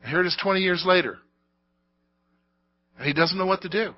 And 0.01 0.09
here 0.09 0.21
it 0.21 0.27
is 0.27 0.37
20 0.41 0.61
years 0.61 0.83
later. 0.85 1.19
And 2.97 3.07
he 3.07 3.13
doesn't 3.13 3.37
know 3.37 3.45
what 3.45 3.61
to 3.61 3.69
do. 3.69 3.93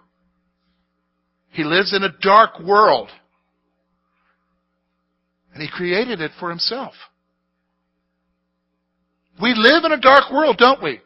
He 1.50 1.64
lives 1.64 1.94
in 1.94 2.04
a 2.04 2.12
dark 2.22 2.60
world. 2.60 3.10
And 5.54 5.64
he 5.64 5.70
created 5.70 6.20
it 6.20 6.32
for 6.40 6.50
himself. 6.50 6.94
We 9.42 9.54
live 9.56 9.86
in 9.86 9.94
a 9.94 10.00
dark 10.00 10.32
world, 10.32 10.58
don't 10.58 10.84
we? 10.84 11.00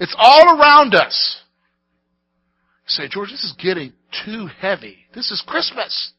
It's 0.00 0.14
all 0.18 0.58
around 0.58 0.94
us. 0.94 1.40
You 2.86 2.88
say, 2.88 3.08
George, 3.08 3.30
this 3.30 3.44
is 3.44 3.54
getting 3.62 3.92
too 4.24 4.48
heavy. 4.60 4.98
This 5.14 5.30
is 5.30 5.42
Christmas. 5.46 6.12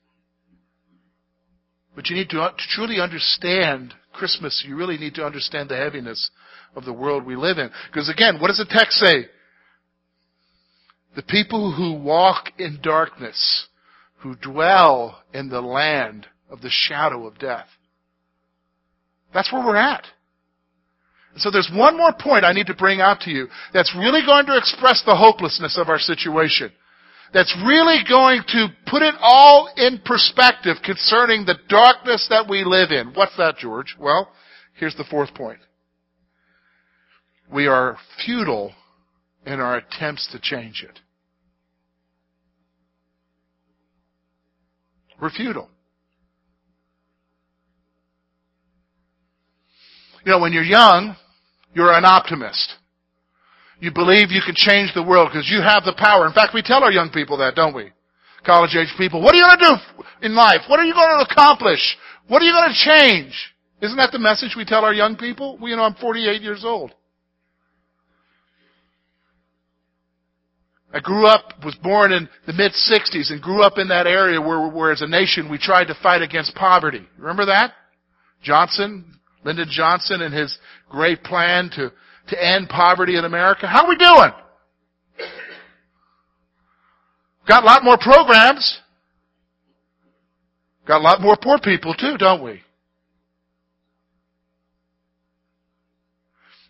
But 1.96 2.10
you 2.10 2.16
need 2.16 2.30
to, 2.30 2.38
to 2.38 2.64
truly 2.70 3.00
understand 3.00 3.94
Christmas. 4.14 4.64
You 4.68 4.76
really 4.76 4.98
need 4.98 5.16
to 5.16 5.26
understand 5.26 5.70
the 5.70 5.78
heaviness 5.78 6.30
of 6.76 6.86
the 6.86 6.94
world 6.94 7.26
we 7.26 7.36
live 7.36 7.58
in. 7.58 7.70
Because 7.88 8.10
again, 8.10 8.40
what 8.40 8.48
does 8.48 8.58
the 8.58 8.66
text 8.66 8.98
say? 8.98 9.28
The 11.16 11.24
people 11.24 11.74
who 11.74 11.94
walk 11.94 12.52
in 12.58 12.80
darkness, 12.82 13.68
who 14.18 14.36
dwell 14.36 15.22
in 15.34 15.50
the 15.50 15.62
land 15.62 16.28
of 16.50 16.62
the 16.62 16.70
shadow 16.70 17.26
of 17.26 17.40
death. 17.40 17.68
That's 19.34 19.52
where 19.52 19.66
we're 19.66 19.78
at. 19.78 20.06
So 21.38 21.52
there's 21.52 21.70
one 21.74 21.98
more 21.98 22.14
point 22.18 22.46
I 22.46 22.54
need 22.54 22.68
to 22.68 22.74
bring 22.74 23.02
out 23.02 23.22
to 23.22 23.32
you 23.32 23.48
that's 23.74 23.94
really 23.98 24.22
going 24.26 24.46
to 24.46 24.58
express 24.58 25.04
the 25.06 25.16
hopelessness 25.16 25.78
of 25.78 25.90
our 25.90 26.00
situation. 26.00 26.72
That's 27.34 27.54
really 27.66 28.00
going 28.08 28.44
to 28.50 28.68
put 28.86 29.02
it 29.02 29.16
all 29.20 29.70
in 29.76 30.00
perspective 30.06 30.78
concerning 30.84 31.46
the 31.46 31.58
darkness 31.68 32.28
that 32.30 32.48
we 32.50 32.64
live 32.64 32.92
in. 32.92 33.14
What's 33.14 33.36
that, 33.38 33.58
George? 33.58 33.96
Well, 34.00 34.32
here's 34.80 34.96
the 34.96 35.04
fourth 35.04 35.34
point. 35.34 35.60
We 37.54 37.68
are 37.68 37.98
futile 38.26 38.74
in 39.46 39.60
our 39.60 39.78
attempts 39.78 40.32
to 40.32 40.40
change 40.40 40.86
it. 40.88 41.00
We're 45.22 45.30
futile. 45.30 45.70
You 50.26 50.32
know, 50.32 50.40
when 50.40 50.54
you're 50.54 50.64
young, 50.64 51.16
you're 51.76 51.94
an 51.94 52.06
optimist. 52.06 52.74
You 53.80 53.92
believe 53.92 54.32
you 54.32 54.42
can 54.44 54.56
change 54.56 54.94
the 54.96 55.04
world 55.04 55.30
because 55.32 55.50
you 55.52 55.62
have 55.62 55.84
the 55.84 55.94
power. 55.98 56.26
In 56.26 56.34
fact, 56.34 56.54
we 56.54 56.64
tell 56.64 56.84
our 56.84 56.92
young 56.92 57.10
people 57.12 57.38
that, 57.38 57.56
don't 57.56 57.76
we? 57.76 57.92
College 58.46 58.76
age 58.76 58.94
people. 58.98 59.22
What 59.22 59.36
are 59.36 59.38
you 59.38 59.44
going 59.44 59.60
to 59.60 59.66
do 59.66 60.26
in 60.26 60.36
life? 60.36 60.62
What 60.68 60.80
are 60.80 60.86
you 60.86 60.94
going 60.94 61.20
to 61.20 61.26
accomplish? 61.30 61.98
What 62.28 62.42
are 62.42 62.46
you 62.46 62.54
going 62.54 62.70
to 62.70 62.76
change? 62.76 63.34
Isn't 63.82 63.98
that 63.98 64.12
the 64.12 64.20
message 64.20 64.56
we 64.56 64.64
tell 64.64 64.86
our 64.86 64.94
young 64.94 65.18
people? 65.18 65.58
Well, 65.60 65.70
you 65.70 65.76
know, 65.76 65.84
I'm 65.84 65.96
48 65.96 66.42
years 66.42 66.64
old. 66.64 66.94
I 70.94 71.02
grew 71.02 71.28
up, 71.28 71.66
was 71.66 71.76
born 71.84 72.14
in 72.14 72.30
the 72.48 72.54
mid 72.54 72.72
60s 72.72 73.30
and 73.30 73.42
grew 73.42 73.64
up 73.64 73.78
in 73.78 73.90
that 73.90 74.08
area 74.08 74.40
where, 74.40 74.70
where 74.70 74.94
as 74.94 75.02
a 75.02 75.08
nation 75.08 75.52
we 75.52 75.58
tried 75.58 75.86
to 75.86 75.98
fight 76.02 76.22
against 76.22 76.56
poverty. 76.56 77.06
Remember 77.18 77.48
that? 77.48 77.74
Johnson, 78.42 79.20
Lyndon 79.44 79.68
Johnson 79.70 80.22
and 80.22 80.34
his 80.34 80.58
great 80.90 81.24
plan 81.24 81.70
to, 81.76 81.92
to 82.30 82.46
end 82.46 82.70
poverty 82.70 83.18
in 83.18 83.26
America. 83.26 83.68
How 83.68 83.86
are 83.86 83.90
we 83.90 83.98
doing? 83.98 84.32
Got 87.48 87.64
a 87.64 87.66
lot 87.66 87.84
more 87.84 87.98
programs. 87.98 88.80
Got 90.88 91.00
a 91.00 91.04
lot 91.04 91.22
more 91.22 91.38
poor 91.42 91.60
people 91.60 91.94
too, 91.94 92.18
don't 92.18 92.44
we? 92.44 92.62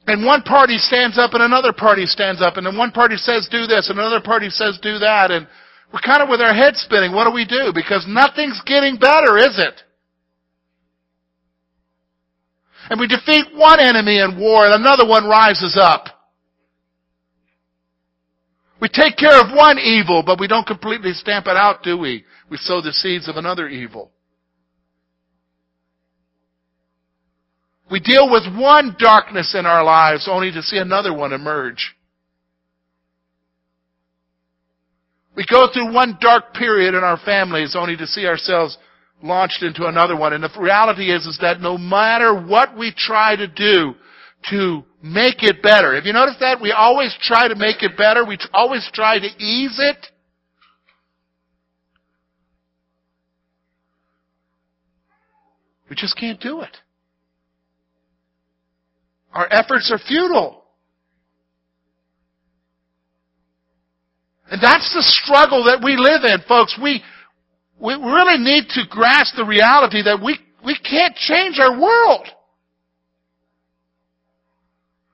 And 0.08 0.24
one 0.24 0.44
party 0.44 0.78
stands 0.78 1.18
up 1.18 1.34
and 1.34 1.42
another 1.42 1.74
party 1.74 2.06
stands 2.06 2.42
up 2.42 2.58
and 2.58 2.68
then 2.68 2.78
one 2.78 2.92
party 2.92 3.16
says 3.18 3.48
do 3.50 3.66
this 3.66 3.90
and 3.90 3.98
another 3.98 4.22
party 4.22 4.50
says 4.50 4.78
do 4.82 5.00
that 5.00 5.32
and 5.32 5.48
we're 5.92 6.00
kind 6.02 6.22
of 6.22 6.30
with 6.30 6.42
our 6.42 6.54
heads 6.54 6.82
spinning. 6.82 7.14
What 7.14 7.26
do 7.26 7.32
we 7.32 7.46
do? 7.46 7.72
Because 7.74 8.06
nothing's 8.08 8.62
getting 8.66 8.98
better, 8.98 9.38
is 9.38 9.58
it? 9.58 9.82
And 12.90 13.00
we 13.00 13.08
defeat 13.08 13.48
one 13.54 13.80
enemy 13.80 14.20
in 14.20 14.40
war 14.40 14.66
and 14.66 14.74
another 14.74 15.08
one 15.08 15.28
rises 15.28 15.78
up. 15.80 16.08
We 18.80 18.90
take 18.90 19.18
care 19.18 19.42
of 19.42 19.56
one 19.56 19.80
evil, 19.80 20.22
but 20.24 20.40
we 20.40 20.48
don't 20.48 20.68
completely 20.68 21.14
stamp 21.14 21.48
it 21.48 21.58
out, 21.58 21.82
do 21.82 21.98
we? 21.98 22.24
We 22.50 22.58
sow 22.58 22.82
the 22.82 22.94
seeds 22.94 23.28
of 23.28 23.38
another 23.38 23.68
evil. 23.68 24.12
We 27.90 28.00
deal 28.00 28.30
with 28.30 28.44
one 28.56 28.96
darkness 29.00 29.56
in 29.58 29.66
our 29.66 29.84
lives 29.84 30.28
only 30.30 30.52
to 30.52 30.62
see 30.62 30.78
another 30.78 31.14
one 31.14 31.34
emerge. 31.34 31.96
We 35.36 35.46
go 35.50 35.68
through 35.72 35.94
one 35.94 36.18
dark 36.20 36.54
period 36.54 36.96
in 36.96 37.04
our 37.04 37.18
families 37.18 37.76
only 37.78 37.98
to 37.98 38.08
see 38.08 38.26
ourselves 38.26 38.78
launched 39.22 39.64
into 39.64 39.86
another 39.86 40.16
one. 40.16 40.34
And 40.34 40.44
the 40.44 40.50
reality 40.60 41.12
is, 41.12 41.26
is 41.26 41.38
that 41.42 41.62
no 41.62 41.78
matter 41.78 42.34
what 42.34 42.78
we 42.78 42.94
try 42.96 43.36
to 43.36 43.48
do 43.48 43.96
to 44.50 44.84
make 45.02 45.44
it 45.44 45.62
better, 45.62 45.96
have 45.96 46.06
you 46.06 46.14
noticed 46.14 46.40
that? 46.40 46.62
We 46.62 46.72
always 46.72 47.16
try 47.22 47.48
to 47.48 47.56
make 47.56 47.82
it 47.82 47.98
better. 47.98 48.26
We 48.26 48.38
always 48.54 48.88
try 48.94 49.20
to 49.20 49.26
ease 49.26 49.78
it. 49.80 50.08
We 55.90 55.96
just 55.96 56.18
can't 56.18 56.40
do 56.40 56.62
it. 56.62 56.78
Our 59.34 59.48
efforts 59.52 59.92
are 59.92 60.00
futile. 60.00 60.64
And 64.50 64.62
that's 64.62 64.94
the 64.94 65.02
struggle 65.02 65.66
that 65.66 65.82
we 65.84 65.98
live 65.98 66.24
in, 66.24 66.40
folks. 66.48 66.78
We, 66.82 67.04
we 67.86 67.94
really 67.94 68.40
need 68.40 68.68
to 68.70 68.82
grasp 68.90 69.36
the 69.36 69.46
reality 69.46 70.02
that 70.02 70.20
we, 70.22 70.40
we 70.66 70.76
can't 70.76 71.16
change 71.16 71.60
our 71.60 71.80
world. 71.80 72.28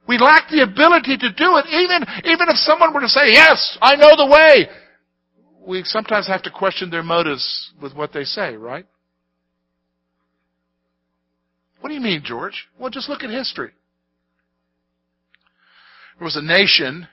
We 0.08 0.18
lack 0.18 0.50
the 0.50 0.64
ability 0.64 1.18
to 1.18 1.32
do 1.34 1.58
it. 1.58 1.66
Even, 1.68 2.04
even 2.26 2.50
if 2.50 2.56
someone 2.58 2.94
were 2.94 3.02
to 3.02 3.10
say, 3.10 3.32
yes, 3.32 3.78
I 3.82 3.96
know 3.96 4.16
the 4.16 4.26
way, 4.26 4.70
we 5.68 5.84
sometimes 5.84 6.28
have 6.28 6.44
to 6.44 6.52
question 6.52 6.90
their 6.90 7.04
motives 7.04 7.72
with 7.82 7.94
what 7.94 8.14
they 8.14 8.24
say, 8.24 8.56
right? 8.56 8.86
What 11.82 11.90
do 11.90 11.96
you 11.96 12.02
mean, 12.02 12.22
George? 12.24 12.68
Well, 12.80 12.90
just 12.90 13.10
look 13.10 13.24
at 13.24 13.30
history. 13.30 13.72
There 16.18 16.26
was 16.26 16.38
a 16.38 16.42
nation 16.42 17.08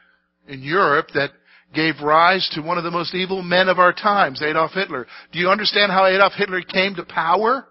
in 0.46 0.62
Europe 0.62 1.08
that 1.14 1.30
gave 1.74 2.00
rise 2.02 2.48
to 2.52 2.62
one 2.62 2.78
of 2.78 2.84
the 2.84 2.90
most 2.90 3.14
evil 3.14 3.42
men 3.42 3.68
of 3.68 3.78
our 3.78 3.92
times, 3.92 4.42
Adolf 4.42 4.72
Hitler. 4.72 5.06
Do 5.32 5.38
you 5.38 5.48
understand 5.48 5.92
how 5.92 6.06
Adolf 6.06 6.32
Hitler 6.34 6.62
came 6.62 6.94
to 6.94 7.04
power? 7.04 7.66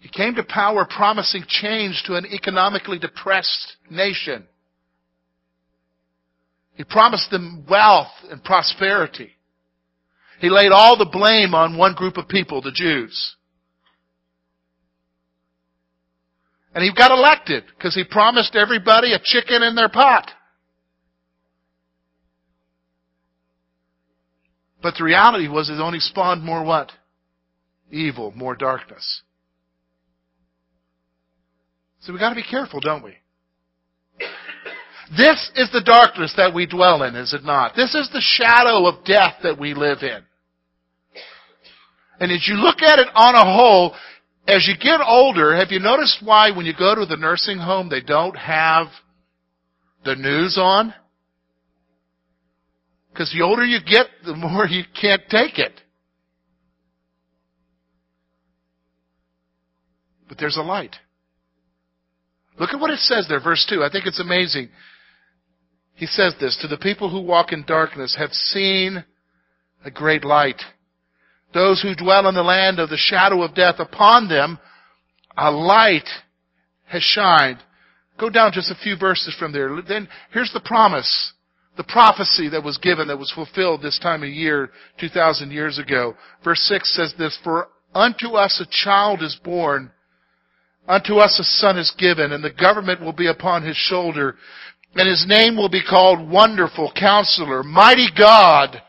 He 0.00 0.08
came 0.08 0.34
to 0.34 0.44
power 0.44 0.84
promising 0.84 1.44
change 1.48 2.02
to 2.06 2.16
an 2.16 2.26
economically 2.26 2.98
depressed 2.98 3.76
nation. 3.90 4.44
He 6.74 6.84
promised 6.84 7.30
them 7.30 7.64
wealth 7.70 8.10
and 8.30 8.42
prosperity. 8.42 9.30
He 10.40 10.50
laid 10.50 10.72
all 10.72 10.98
the 10.98 11.08
blame 11.10 11.54
on 11.54 11.78
one 11.78 11.94
group 11.94 12.16
of 12.16 12.28
people, 12.28 12.60
the 12.60 12.72
Jews. 12.72 13.36
And 16.74 16.82
he 16.82 16.92
got 16.92 17.12
elected 17.12 17.64
because 17.76 17.94
he 17.94 18.02
promised 18.04 18.56
everybody 18.56 19.12
a 19.12 19.20
chicken 19.22 19.62
in 19.62 19.76
their 19.76 19.88
pot. 19.88 20.28
But 24.84 24.96
the 24.98 25.04
reality 25.04 25.48
was 25.48 25.70
it 25.70 25.80
only 25.80 25.98
spawned 25.98 26.42
more 26.42 26.62
what? 26.62 26.92
Evil, 27.90 28.34
more 28.36 28.54
darkness. 28.54 29.22
So 32.00 32.12
we've 32.12 32.20
gotta 32.20 32.34
be 32.34 32.42
careful, 32.42 32.80
don't 32.80 33.02
we? 33.02 33.14
This 35.16 35.50
is 35.56 35.70
the 35.72 35.80
darkness 35.82 36.34
that 36.36 36.52
we 36.54 36.66
dwell 36.66 37.02
in, 37.02 37.16
is 37.16 37.32
it 37.32 37.44
not? 37.44 37.74
This 37.74 37.94
is 37.94 38.10
the 38.12 38.20
shadow 38.20 38.86
of 38.86 39.06
death 39.06 39.36
that 39.42 39.58
we 39.58 39.72
live 39.72 40.02
in. 40.02 40.22
And 42.20 42.30
as 42.30 42.46
you 42.46 42.56
look 42.56 42.82
at 42.82 42.98
it 42.98 43.08
on 43.14 43.34
a 43.34 43.44
whole, 43.56 43.94
as 44.46 44.68
you 44.68 44.74
get 44.76 45.00
older, 45.02 45.56
have 45.56 45.70
you 45.70 45.80
noticed 45.80 46.18
why 46.22 46.50
when 46.50 46.66
you 46.66 46.74
go 46.78 46.94
to 46.94 47.06
the 47.06 47.16
nursing 47.16 47.56
home 47.56 47.88
they 47.88 48.02
don't 48.02 48.36
have 48.36 48.88
the 50.04 50.14
news 50.14 50.58
on? 50.60 50.92
Because 53.14 53.32
the 53.32 53.44
older 53.44 53.64
you 53.64 53.78
get, 53.78 54.06
the 54.26 54.34
more 54.34 54.66
you 54.66 54.82
can't 55.00 55.22
take 55.30 55.56
it. 55.60 55.80
But 60.28 60.36
there's 60.38 60.56
a 60.56 60.62
light. 60.62 60.96
Look 62.58 62.70
at 62.70 62.80
what 62.80 62.90
it 62.90 62.98
says 62.98 63.26
there, 63.28 63.40
verse 63.40 63.64
2. 63.70 63.84
I 63.84 63.88
think 63.88 64.06
it's 64.06 64.18
amazing. 64.18 64.68
He 65.94 66.06
says 66.06 66.34
this, 66.40 66.58
to 66.60 66.66
the 66.66 66.76
people 66.76 67.08
who 67.08 67.20
walk 67.20 67.52
in 67.52 67.64
darkness 67.64 68.16
have 68.18 68.32
seen 68.32 69.04
a 69.84 69.92
great 69.92 70.24
light. 70.24 70.60
Those 71.52 71.80
who 71.80 71.94
dwell 71.94 72.28
in 72.28 72.34
the 72.34 72.42
land 72.42 72.80
of 72.80 72.90
the 72.90 72.96
shadow 72.96 73.44
of 73.44 73.54
death, 73.54 73.76
upon 73.78 74.28
them 74.28 74.58
a 75.36 75.52
light 75.52 76.08
has 76.86 77.04
shined. 77.04 77.58
Go 78.18 78.28
down 78.28 78.50
just 78.52 78.72
a 78.72 78.82
few 78.82 78.96
verses 78.96 79.36
from 79.38 79.52
there. 79.52 79.80
Then 79.86 80.08
here's 80.32 80.52
the 80.52 80.60
promise, 80.60 81.32
the 81.76 81.84
prophecy 81.84 82.48
that 82.48 82.62
was 82.62 82.78
given 82.78 83.08
that 83.08 83.18
was 83.18 83.32
fulfilled 83.32 83.82
this 83.82 83.98
time 83.98 84.22
of 84.22 84.28
year, 84.28 84.70
2,000 85.00 85.50
years 85.50 85.78
ago. 85.78 86.14
Verse 86.44 86.60
6 86.60 86.94
says 86.94 87.14
this, 87.18 87.38
For 87.42 87.68
unto 87.94 88.34
us 88.34 88.60
a 88.60 88.84
child 88.84 89.22
is 89.22 89.36
born, 89.42 89.90
unto 90.86 91.16
us 91.16 91.38
a 91.40 91.44
son 91.44 91.78
is 91.78 91.92
given, 91.98 92.32
and 92.32 92.44
the 92.44 92.52
government 92.52 93.00
will 93.00 93.12
be 93.12 93.26
upon 93.26 93.64
his 93.64 93.76
shoulder, 93.76 94.36
and 94.94 95.08
his 95.08 95.26
name 95.26 95.56
will 95.56 95.68
be 95.68 95.82
called 95.82 96.28
Wonderful 96.28 96.92
Counselor, 96.96 97.62
Mighty 97.64 98.08
God, 98.16 98.80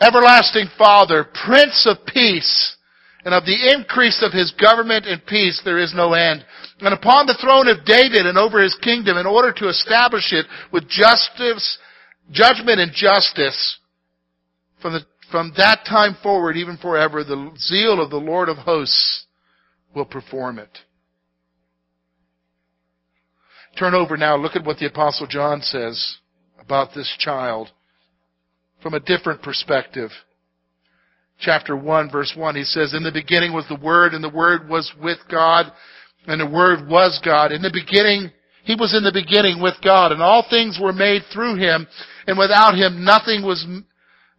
Everlasting 0.00 0.68
Father, 0.78 1.26
Prince 1.44 1.88
of 1.90 2.06
Peace, 2.06 2.76
and 3.24 3.34
of 3.34 3.44
the 3.44 3.74
increase 3.74 4.22
of 4.24 4.32
his 4.32 4.52
government 4.52 5.06
and 5.06 5.24
peace 5.26 5.60
there 5.64 5.78
is 5.78 5.92
no 5.94 6.14
end. 6.14 6.44
And 6.80 6.94
upon 6.94 7.26
the 7.26 7.38
throne 7.40 7.66
of 7.66 7.84
David 7.84 8.26
and 8.26 8.38
over 8.38 8.62
his 8.62 8.76
kingdom 8.82 9.16
in 9.16 9.26
order 9.26 9.52
to 9.52 9.68
establish 9.68 10.32
it 10.32 10.46
with 10.72 10.88
justice, 10.88 11.78
judgment 12.30 12.80
and 12.80 12.92
justice 12.92 13.78
from 14.80 14.92
the, 14.92 15.00
from 15.30 15.52
that 15.56 15.84
time 15.88 16.16
forward, 16.22 16.56
even 16.56 16.76
forever, 16.76 17.24
the 17.24 17.50
zeal 17.58 18.00
of 18.00 18.10
the 18.10 18.16
Lord 18.16 18.48
of 18.48 18.58
hosts 18.58 19.26
will 19.94 20.04
perform 20.04 20.58
it. 20.58 20.78
Turn 23.78 23.94
over 23.94 24.16
now, 24.16 24.36
look 24.36 24.56
at 24.56 24.64
what 24.64 24.78
the 24.78 24.86
apostle 24.86 25.26
John 25.26 25.60
says 25.62 26.16
about 26.60 26.94
this 26.94 27.12
child 27.18 27.70
from 28.82 28.94
a 28.94 29.00
different 29.00 29.42
perspective. 29.42 30.10
Chapter 31.40 31.76
1 31.76 32.10
verse 32.10 32.34
1, 32.36 32.56
he 32.56 32.64
says, 32.64 32.94
In 32.94 33.04
the 33.04 33.12
beginning 33.12 33.52
was 33.52 33.66
the 33.68 33.76
Word, 33.76 34.14
and 34.14 34.22
the 34.22 34.28
Word 34.28 34.68
was 34.68 34.92
with 35.00 35.18
God, 35.30 35.72
and 36.28 36.40
the 36.40 36.46
Word 36.46 36.88
was 36.88 37.20
God. 37.24 37.52
In 37.52 37.62
the 37.62 37.72
beginning, 37.72 38.30
he 38.64 38.74
was 38.74 38.94
in 38.94 39.02
the 39.02 39.12
beginning 39.12 39.62
with 39.62 39.74
God, 39.82 40.12
and 40.12 40.22
all 40.22 40.44
things 40.48 40.78
were 40.80 40.92
made 40.92 41.22
through 41.32 41.56
him, 41.56 41.86
and 42.26 42.38
without 42.38 42.74
him 42.74 43.04
nothing 43.04 43.42
was 43.42 43.66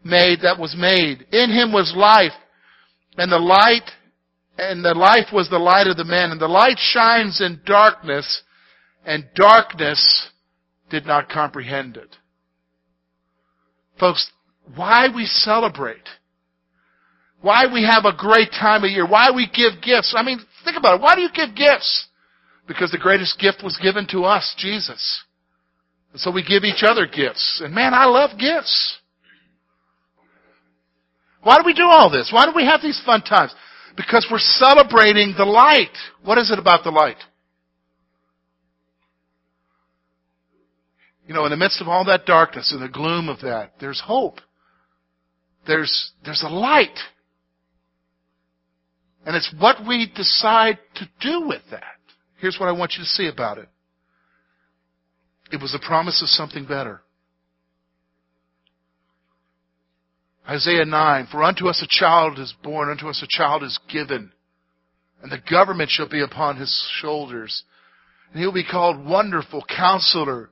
made 0.04 0.42
that 0.44 0.60
was 0.60 0.76
made. 0.78 1.26
In 1.32 1.50
him 1.50 1.74
was 1.74 1.94
life, 1.98 2.32
and 3.18 3.32
the 3.32 3.40
light, 3.40 3.90
and 4.58 4.86
the 4.86 4.94
life 4.94 5.34
was 5.34 5.50
the 5.50 5.58
light 5.58 5.88
of 5.88 5.98
the 5.98 6.06
men, 6.06 6.32
and 6.32 6.40
the 6.40 6.48
light 6.48 6.78
shines 6.78 7.42
in 7.42 7.60
darkness, 7.66 8.44
and 9.04 9.26
darkness 9.34 10.30
did 10.92 11.06
not 11.06 11.30
comprehend 11.30 11.98
it. 11.98 12.16
Folks, 14.00 14.32
why 14.76 15.08
we 15.14 15.26
celebrate, 15.26 16.08
why 17.42 17.66
we 17.72 17.84
have 17.84 18.06
a 18.06 18.16
great 18.16 18.52
time 18.52 18.84
of 18.84 18.92
year, 18.92 19.08
why 19.08 19.32
we 19.32 19.48
give 19.48 19.82
gifts. 19.82 20.14
I 20.16 20.24
mean, 20.24 20.40
think 20.70 20.80
about 20.80 20.96
it. 20.96 21.02
Why 21.02 21.16
do 21.16 21.22
you 21.22 21.30
give 21.34 21.56
gifts? 21.56 22.08
Because 22.68 22.92
the 22.92 22.98
greatest 22.98 23.40
gift 23.40 23.64
was 23.64 23.78
given 23.82 24.08
to 24.12 24.24
us, 24.24 24.54
Jesus. 24.58 25.24
And 26.12 26.22
so 26.22 26.32
we 26.32 26.44
give 26.44 26.64
each 26.64 26.84
other 26.84 27.06
gifts. 27.08 27.62
And 27.64 27.74
man, 27.74 27.94
I 27.94 28.06
love 28.06 28.38
gifts. 28.38 28.98
Why 31.42 31.58
do 31.58 31.64
we 31.66 31.74
do 31.74 31.86
all 31.86 32.10
this? 32.12 32.30
Why 32.32 32.46
do 32.46 32.52
we 32.56 32.66
have 32.66 32.82
these 32.82 33.02
fun 33.06 33.22
times? 33.22 33.54
Because 33.96 34.28
we're 34.30 34.40
celebrating 34.40 35.34
the 35.38 35.46
light. 35.46 35.96
What 36.24 36.38
is 36.38 36.52
it 36.52 36.60
about 36.60 36.84
the 36.84 36.92
light? 36.92 37.18
You 41.28 41.34
know, 41.34 41.46
in 41.46 41.52
the 41.52 41.58
midst 41.58 41.82
of 41.82 41.88
all 41.88 42.06
that 42.06 42.26
darkness 42.26 42.72
and 42.72 42.82
the 42.82 42.90
gloom 42.90 43.30
of 43.30 43.42
that, 43.42 43.74
there's 43.80 44.02
hope. 44.04 44.42
There's, 45.68 46.12
there's 46.26 46.44
a 46.44 46.50
light. 46.50 46.98
And 49.26 49.36
it's 49.36 49.54
what 49.60 49.86
we 49.88 50.12
decide 50.16 50.80
to 50.96 51.10
do 51.22 51.48
with 51.48 51.62
that. 51.72 51.84
Here's 52.40 52.58
what 52.60 52.70
I 52.70 52.72
want 52.72 52.94
you 52.98 53.04
to 53.04 53.10
see 53.10 53.28
about 53.28 53.58
it. 53.58 53.68
It 55.52 55.62
was 55.62 55.76
a 55.76 55.86
promise 55.86 56.22
of 56.22 56.30
something 56.30 56.66
better. 56.66 57.02
Isaiah 60.48 60.86
9, 60.86 61.28
For 61.32 61.44
unto 61.44 61.68
us 61.68 61.84
a 61.84 61.88
child 61.88 62.40
is 62.40 62.54
born, 62.64 62.90
unto 62.90 63.08
us 63.08 63.22
a 63.24 63.28
child 63.30 63.64
is 63.64 63.78
given, 63.92 64.32
and 65.22 65.32
the 65.32 65.42
government 65.50 65.90
shall 65.92 66.10
be 66.10 66.22
upon 66.22 66.58
his 66.58 66.90
shoulders. 67.00 67.64
And 68.32 68.42
he'll 68.42 68.54
be 68.54 68.66
called 68.66 69.06
Wonderful 69.06 69.64
Counselor, 69.68 70.50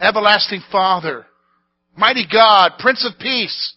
Everlasting 0.00 0.62
Father, 0.72 1.26
Mighty 1.96 2.24
God, 2.30 2.72
Prince 2.78 3.04
of 3.04 3.18
Peace. 3.20 3.74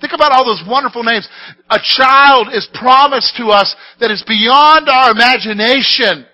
Think 0.00 0.12
about 0.12 0.32
all 0.32 0.44
those 0.44 0.62
wonderful 0.68 1.02
names. 1.02 1.26
A 1.70 1.78
child 1.80 2.48
is 2.52 2.68
promised 2.74 3.36
to 3.38 3.48
us 3.48 3.74
that 4.00 4.10
is 4.10 4.22
beyond 4.28 4.88
our 4.88 5.10
imagination. 5.10 6.26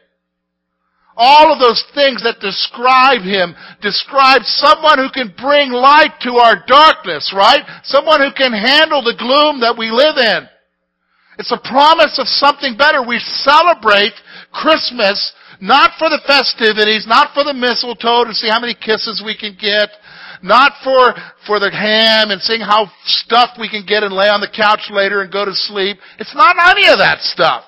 All 1.15 1.53
of 1.53 1.61
those 1.61 1.85
things 1.95 2.25
that 2.25 2.41
describe 2.41 3.23
him 3.23 3.55
describe 3.81 4.43
someone 4.43 4.99
who 4.99 5.13
can 5.13 5.35
bring 5.37 5.71
light 5.71 6.19
to 6.23 6.41
our 6.41 6.65
darkness, 6.67 7.33
right? 7.37 7.63
Someone 7.85 8.21
who 8.21 8.33
can 8.35 8.53
handle 8.53 9.05
the 9.05 9.15
gloom 9.15 9.61
that 9.61 9.77
we 9.79 9.93
live 9.93 10.17
in. 10.17 10.49
It's 11.39 11.53
a 11.53 11.69
promise 11.69 12.19
of 12.19 12.27
something 12.27 12.77
better. 12.77 13.07
We 13.07 13.21
celebrate 13.21 14.15
Christmas 14.53 15.33
not 15.61 15.93
for 15.99 16.11
the 16.11 16.21
festivities, 16.27 17.07
not 17.07 17.33
for 17.35 17.45
the 17.45 17.55
mistletoe 17.55 18.25
to 18.25 18.35
see 18.35 18.51
how 18.51 18.59
many 18.59 18.75
kisses 18.75 19.23
we 19.25 19.37
can 19.39 19.55
get, 19.55 19.91
not 20.43 20.73
for, 20.83 21.15
for 21.47 21.61
the 21.61 21.71
ham 21.71 22.31
and 22.31 22.41
seeing 22.41 22.61
how 22.61 22.91
stuffed 23.05 23.59
we 23.59 23.69
can 23.69 23.87
get 23.87 24.03
and 24.03 24.13
lay 24.13 24.29
on 24.29 24.41
the 24.41 24.51
couch 24.55 24.91
later 24.91 25.23
and 25.23 25.33
go 25.33 25.45
to 25.45 25.55
sleep. 25.55 25.99
It's 26.19 26.35
not 26.35 26.57
any 26.71 26.89
of 26.89 26.99
that 26.99 27.21
stuff. 27.21 27.65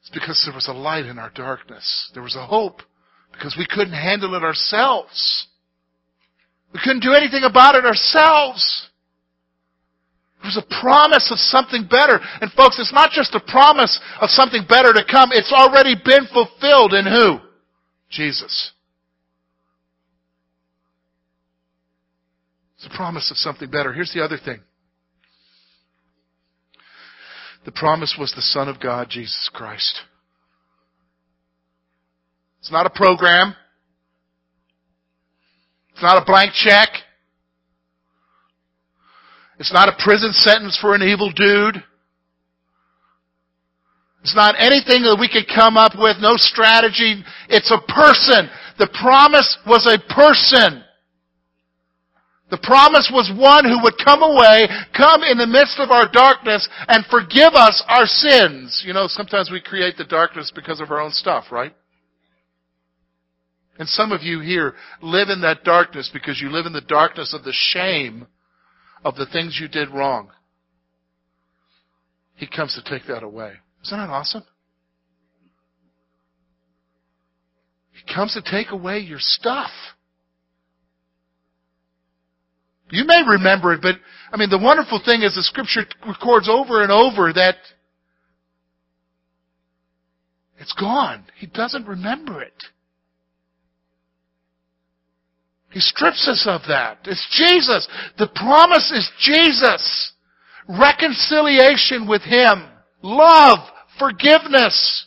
It's 0.00 0.10
because 0.10 0.42
there 0.44 0.54
was 0.54 0.68
a 0.68 0.72
light 0.72 1.06
in 1.06 1.18
our 1.18 1.30
darkness. 1.30 2.10
There 2.14 2.22
was 2.22 2.36
a 2.36 2.46
hope 2.46 2.82
because 3.32 3.56
we 3.58 3.66
couldn't 3.66 3.94
handle 3.94 4.34
it 4.34 4.42
ourselves. 4.42 5.46
We 6.72 6.80
couldn't 6.82 7.02
do 7.02 7.14
anything 7.14 7.44
about 7.44 7.74
it 7.74 7.84
ourselves. 7.84 8.88
It 10.42 10.46
was 10.46 10.62
a 10.62 10.80
promise 10.80 11.30
of 11.32 11.38
something 11.38 11.88
better. 11.88 12.20
And 12.40 12.52
folks, 12.52 12.78
it's 12.78 12.92
not 12.92 13.10
just 13.10 13.34
a 13.34 13.40
promise 13.40 13.98
of 14.20 14.30
something 14.30 14.64
better 14.68 14.92
to 14.92 15.04
come. 15.10 15.30
It's 15.32 15.52
already 15.52 15.94
been 15.94 16.26
fulfilled 16.32 16.92
in 16.92 17.06
who? 17.06 17.45
Jesus. 18.10 18.72
It's 22.76 22.86
a 22.86 22.96
promise 22.96 23.30
of 23.30 23.36
something 23.36 23.70
better. 23.70 23.92
Here's 23.92 24.12
the 24.12 24.22
other 24.22 24.38
thing. 24.42 24.60
The 27.64 27.72
promise 27.72 28.16
was 28.18 28.32
the 28.32 28.42
Son 28.42 28.68
of 28.68 28.80
God, 28.80 29.08
Jesus 29.10 29.50
Christ. 29.52 30.00
It's 32.60 32.70
not 32.70 32.86
a 32.86 32.90
program. 32.90 33.54
It's 35.92 36.02
not 36.02 36.22
a 36.22 36.24
blank 36.24 36.52
check. 36.52 36.90
It's 39.58 39.72
not 39.72 39.88
a 39.88 39.96
prison 40.04 40.32
sentence 40.32 40.78
for 40.80 40.94
an 40.94 41.02
evil 41.02 41.32
dude. 41.32 41.82
It's 44.26 44.34
not 44.34 44.58
anything 44.58 45.06
that 45.06 45.22
we 45.22 45.30
could 45.30 45.46
come 45.46 45.76
up 45.76 45.92
with, 45.94 46.16
no 46.18 46.34
strategy. 46.34 47.22
It's 47.48 47.70
a 47.70 47.78
person. 47.86 48.50
The 48.76 48.90
promise 48.90 49.56
was 49.64 49.86
a 49.86 50.02
person. 50.12 50.82
The 52.50 52.58
promise 52.58 53.08
was 53.14 53.30
one 53.30 53.64
who 53.64 53.78
would 53.84 53.94
come 54.04 54.26
away, 54.26 54.66
come 54.96 55.22
in 55.22 55.38
the 55.38 55.46
midst 55.46 55.78
of 55.78 55.92
our 55.92 56.10
darkness, 56.10 56.68
and 56.88 57.06
forgive 57.06 57.54
us 57.54 57.84
our 57.86 58.06
sins. 58.06 58.82
You 58.84 58.94
know, 58.94 59.06
sometimes 59.06 59.48
we 59.52 59.60
create 59.60 59.96
the 59.96 60.02
darkness 60.02 60.50
because 60.52 60.80
of 60.80 60.90
our 60.90 61.00
own 61.00 61.12
stuff, 61.12 61.52
right? 61.52 61.72
And 63.78 63.88
some 63.88 64.10
of 64.10 64.24
you 64.24 64.40
here 64.40 64.74
live 65.02 65.28
in 65.28 65.42
that 65.42 65.62
darkness 65.62 66.10
because 66.12 66.40
you 66.40 66.50
live 66.50 66.66
in 66.66 66.72
the 66.72 66.80
darkness 66.80 67.32
of 67.32 67.44
the 67.44 67.54
shame 67.54 68.26
of 69.04 69.14
the 69.14 69.26
things 69.26 69.56
you 69.60 69.68
did 69.68 69.90
wrong. 69.90 70.32
He 72.34 72.48
comes 72.48 72.74
to 72.74 72.90
take 72.90 73.06
that 73.06 73.22
away. 73.22 73.60
Isn't 73.86 73.98
that 73.98 74.10
awesome? 74.10 74.42
He 77.92 78.12
comes 78.12 78.34
to 78.34 78.42
take 78.42 78.72
away 78.72 78.98
your 78.98 79.20
stuff. 79.20 79.70
You 82.90 83.04
may 83.04 83.22
remember 83.26 83.74
it, 83.74 83.82
but 83.82 83.96
I 84.32 84.36
mean, 84.36 84.50
the 84.50 84.58
wonderful 84.58 85.00
thing 85.04 85.22
is 85.22 85.34
the 85.34 85.42
scripture 85.42 85.84
records 86.06 86.48
over 86.48 86.82
and 86.82 86.90
over 86.90 87.32
that 87.32 87.56
it's 90.58 90.72
gone. 90.72 91.24
He 91.38 91.46
doesn't 91.46 91.86
remember 91.86 92.42
it. 92.42 92.64
He 95.70 95.80
strips 95.80 96.26
us 96.26 96.44
of 96.48 96.62
that. 96.68 96.98
It's 97.04 97.26
Jesus. 97.36 97.86
The 98.18 98.28
promise 98.28 98.90
is 98.90 99.08
Jesus. 99.20 100.12
Reconciliation 100.68 102.08
with 102.08 102.22
Him. 102.22 102.68
Love 103.02 103.58
forgiveness 103.98 105.06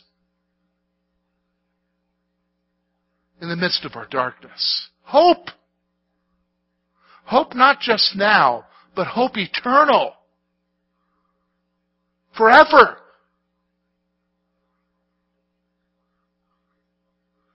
in 3.40 3.48
the 3.48 3.56
midst 3.56 3.84
of 3.84 3.96
our 3.96 4.06
darkness. 4.06 4.88
Hope. 5.02 5.48
Hope 7.24 7.54
not 7.54 7.80
just 7.80 8.16
now, 8.16 8.64
but 8.94 9.06
hope 9.06 9.36
eternal. 9.36 10.14
Forever. 12.36 12.96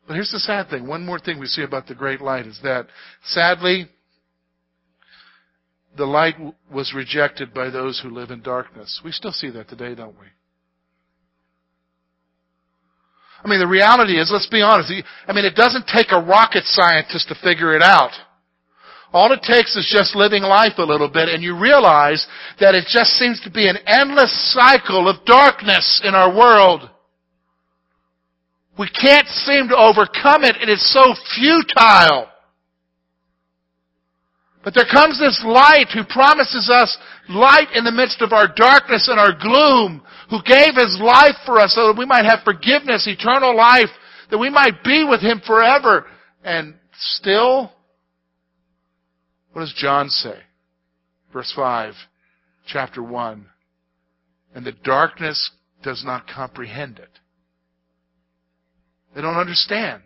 But 0.08 0.14
here's 0.14 0.32
the 0.32 0.40
sad 0.40 0.70
thing. 0.70 0.88
One 0.88 1.06
more 1.06 1.20
thing 1.20 1.40
we 1.40 1.48
see 1.48 1.64
about 1.64 1.88
the 1.88 1.96
great 1.96 2.22
light 2.22 2.46
is 2.46 2.60
that, 2.64 2.88
sadly, 3.26 3.90
the 5.98 6.06
light 6.06 6.36
was 6.72 6.94
rejected 6.94 7.54
by 7.54 7.70
those 7.70 8.00
who 8.02 8.10
live 8.10 8.30
in 8.30 8.42
darkness. 8.42 9.02
We 9.04 9.12
still 9.12 9.32
see 9.32 9.50
that 9.52 9.68
today, 9.68 9.96
don't 9.96 10.20
we? 10.20 10.28
I 13.46 13.48
mean, 13.48 13.60
the 13.60 13.68
reality 13.68 14.18
is, 14.18 14.32
let's 14.34 14.50
be 14.50 14.64
honest. 14.64 14.92
I 15.28 15.34
mean, 15.34 15.46
it 15.46 15.54
doesn't 15.56 15.86
take 15.86 16.08
a 16.10 16.20
rocket 16.20 16.64
scientist 16.66 17.30
to 17.30 17.36
figure 17.36 17.76
it 17.76 17.84
out. 17.84 18.10
All 19.14 19.32
it 19.32 19.44
takes 19.44 19.76
is 19.76 19.88
just 19.88 20.16
living 20.16 20.42
life 20.42 20.74
a 20.80 20.84
little 20.84 21.08
bit 21.08 21.30
and 21.30 21.44
you 21.44 21.58
realize 21.58 22.26
that 22.60 22.74
it 22.74 22.86
just 22.90 23.12
seems 23.12 23.40
to 23.42 23.52
be 23.52 23.70
an 23.70 23.78
endless 23.86 24.34
cycle 24.52 25.08
of 25.08 25.24
darkness 25.26 26.02
in 26.04 26.16
our 26.16 26.36
world. 26.36 26.90
We 28.80 28.90
can't 28.90 29.28
seem 29.28 29.70
to 29.70 29.78
overcome 29.78 30.44
it 30.44 30.58
and 30.60 30.70
it's 30.70 30.92
so 30.92 31.14
futile. 31.38 32.28
But 34.66 34.74
there 34.74 34.88
comes 34.92 35.20
this 35.20 35.44
light 35.46 35.90
who 35.94 36.04
promises 36.04 36.72
us 36.74 36.98
light 37.30 37.68
in 37.76 37.84
the 37.84 37.92
midst 37.92 38.24
of 38.24 38.34
our 38.34 38.48
darkness 38.48 39.08
and 39.08 39.20
our 39.20 39.32
gloom, 39.40 40.02
who 40.32 40.42
gave 40.42 40.74
His 40.76 41.00
life 41.00 41.36
for 41.46 41.60
us 41.60 41.76
so 41.76 41.88
that 41.88 42.00
we 42.00 42.06
might 42.06 42.26
have 42.26 42.40
forgiveness, 42.44 43.08
eternal 43.08 43.56
life, 43.56 43.90
that 44.32 44.40
we 44.40 44.50
might 44.50 44.84
be 44.84 45.06
with 45.08 45.22
Him 45.22 45.40
forever. 45.46 46.08
And 46.44 46.74
still, 46.98 47.72
what 49.54 49.62
does 49.62 49.74
John 49.78 50.10
say? 50.10 50.40
Verse 51.32 51.54
5, 51.56 51.94
chapter 52.66 53.04
1. 53.04 53.46
And 54.56 54.66
the 54.66 54.72
darkness 54.72 55.52
does 55.84 56.04
not 56.04 56.28
comprehend 56.28 56.98
it. 56.98 57.20
They 59.14 59.22
don't 59.22 59.38
understand. 59.38 60.02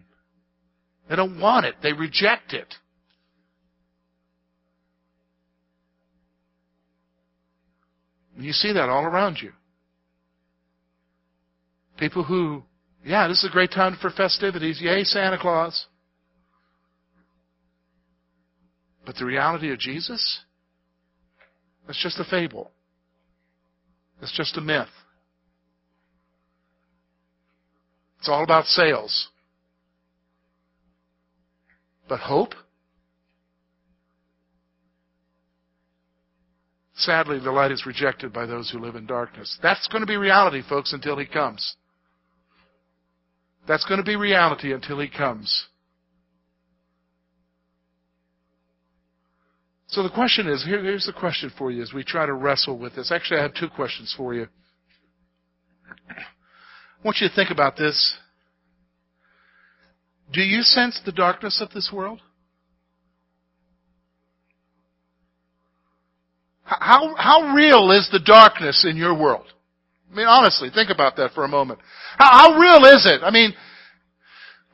They 1.08 1.16
don't 1.16 1.40
want 1.40 1.66
it. 1.66 1.76
They 1.82 1.94
reject 1.94 2.52
it. 2.52 2.76
You 8.44 8.54
see 8.54 8.74
that 8.74 8.90
all 8.90 9.04
around 9.04 9.38
you. 9.42 9.52
People 11.98 12.24
who, 12.24 12.64
yeah, 13.04 13.28
this 13.28 13.44
is 13.44 13.50
a 13.50 13.54
great 13.54 13.72
time 13.72 13.98
for 14.02 14.10
festivities. 14.10 14.80
Yay, 14.82 15.04
Santa 15.04 15.38
Claus. 15.38 15.88
But 19.06 19.16
the 19.16 19.26
reality 19.26 19.72
of 19.72 19.80
Jesus, 19.80 20.40
that's 21.86 22.02
just 22.02 22.20
a 22.20 22.24
fable. 22.24 22.72
It's 24.22 24.36
just 24.36 24.58
a 24.58 24.62
myth. 24.62 24.88
It's 28.20 28.30
all 28.30 28.44
about 28.44 28.66
sales. 28.66 29.30
But 32.08 32.20
hope? 32.20 32.54
Sadly, 37.00 37.40
the 37.40 37.52
light 37.52 37.72
is 37.72 37.86
rejected 37.86 38.34
by 38.34 38.46
those 38.46 38.70
who 38.70 38.78
live 38.78 38.96
in 38.96 39.06
darkness. 39.06 39.58
That's 39.64 39.88
going 39.88 40.02
to 40.02 40.08
be 40.08 40.18
reality, 40.18 40.62
folks, 40.68 40.92
until 40.92 41.18
He 41.18 41.26
comes. 41.26 41.76
That's 43.68 43.86
going 43.86 44.00
to 44.00 44.04
be 44.04 44.18
reality 44.18 44.74
until 44.74 45.00
He 45.00 45.08
comes. 45.08 45.68
So 49.88 50.04
the 50.04 50.10
question 50.10 50.48
is, 50.50 50.64
here, 50.66 50.84
here's 50.84 51.06
the 51.06 51.14
question 51.14 51.52
for 51.58 51.72
you 51.72 51.82
as 51.82 51.94
we 51.94 52.04
try 52.04 52.26
to 52.26 52.34
wrestle 52.34 52.78
with 52.78 52.96
this. 52.96 53.14
Actually, 53.14 53.40
I 53.40 53.44
have 53.44 53.54
two 53.54 53.70
questions 53.70 54.14
for 54.16 54.34
you. 54.34 54.48
I 56.10 57.06
want 57.06 57.18
you 57.22 57.30
to 57.30 57.34
think 57.34 57.50
about 57.50 57.78
this. 57.78 58.18
Do 60.34 60.42
you 60.42 60.64
sense 60.64 61.00
the 61.06 61.14
darkness 61.14 61.62
of 61.62 61.72
this 61.72 61.92
world? 61.94 62.20
How, 66.70 67.16
how 67.18 67.56
real 67.56 67.90
is 67.92 68.08
the 68.12 68.20
darkness 68.20 68.86
in 68.88 68.96
your 68.96 69.18
world? 69.18 69.46
I 70.12 70.16
mean, 70.16 70.28
honestly, 70.28 70.70
think 70.70 70.92
about 70.92 71.16
that 71.16 71.32
for 71.34 71.44
a 71.44 71.48
moment. 71.48 71.80
How, 72.18 72.30
how 72.32 72.60
real 72.60 72.86
is 72.86 73.08
it? 73.08 73.22
I 73.24 73.32
mean, 73.32 73.54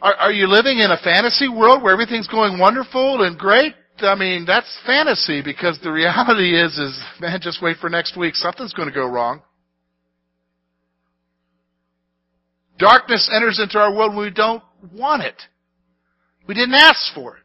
are, 0.02 0.14
are 0.14 0.32
you 0.32 0.48
living 0.48 0.80
in 0.80 0.92
a 0.92 0.98
fantasy 1.02 1.48
world 1.48 1.82
where 1.82 1.94
everything's 1.94 2.28
going 2.28 2.60
wonderful 2.60 3.24
and 3.24 3.38
great? 3.38 3.74
I 4.00 4.16
mean, 4.16 4.46
that's 4.46 4.68
fantasy 4.86 5.42
because 5.42 5.80
the 5.82 5.92
reality 5.92 6.60
is, 6.62 6.78
is, 6.78 7.00
man, 7.22 7.40
just 7.42 7.62
wait 7.62 7.78
for 7.78 7.90
next 7.90 8.18
week. 8.18 8.36
Something's 8.36 8.74
going 8.74 8.90
to 8.90 8.94
go 8.94 9.08
wrong. 9.08 9.42
Darkness 12.78 13.30
enters 13.34 13.58
into 13.58 13.80
our 13.80 13.94
world 13.96 14.16
when 14.16 14.26
we 14.26 14.32
don't 14.32 14.62
want 14.94 15.24
it. 15.24 15.42
We 16.46 16.56
didn't 16.56 16.76
ask 16.76 17.14
for 17.14 17.38
it. 17.38 17.45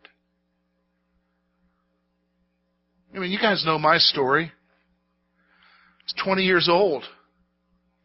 I 3.14 3.18
mean, 3.18 3.30
you 3.32 3.38
guys 3.38 3.64
know 3.66 3.78
my 3.78 3.98
story. 3.98 4.44
I 4.44 6.04
was 6.04 6.24
20 6.24 6.42
years 6.42 6.68
old, 6.68 7.04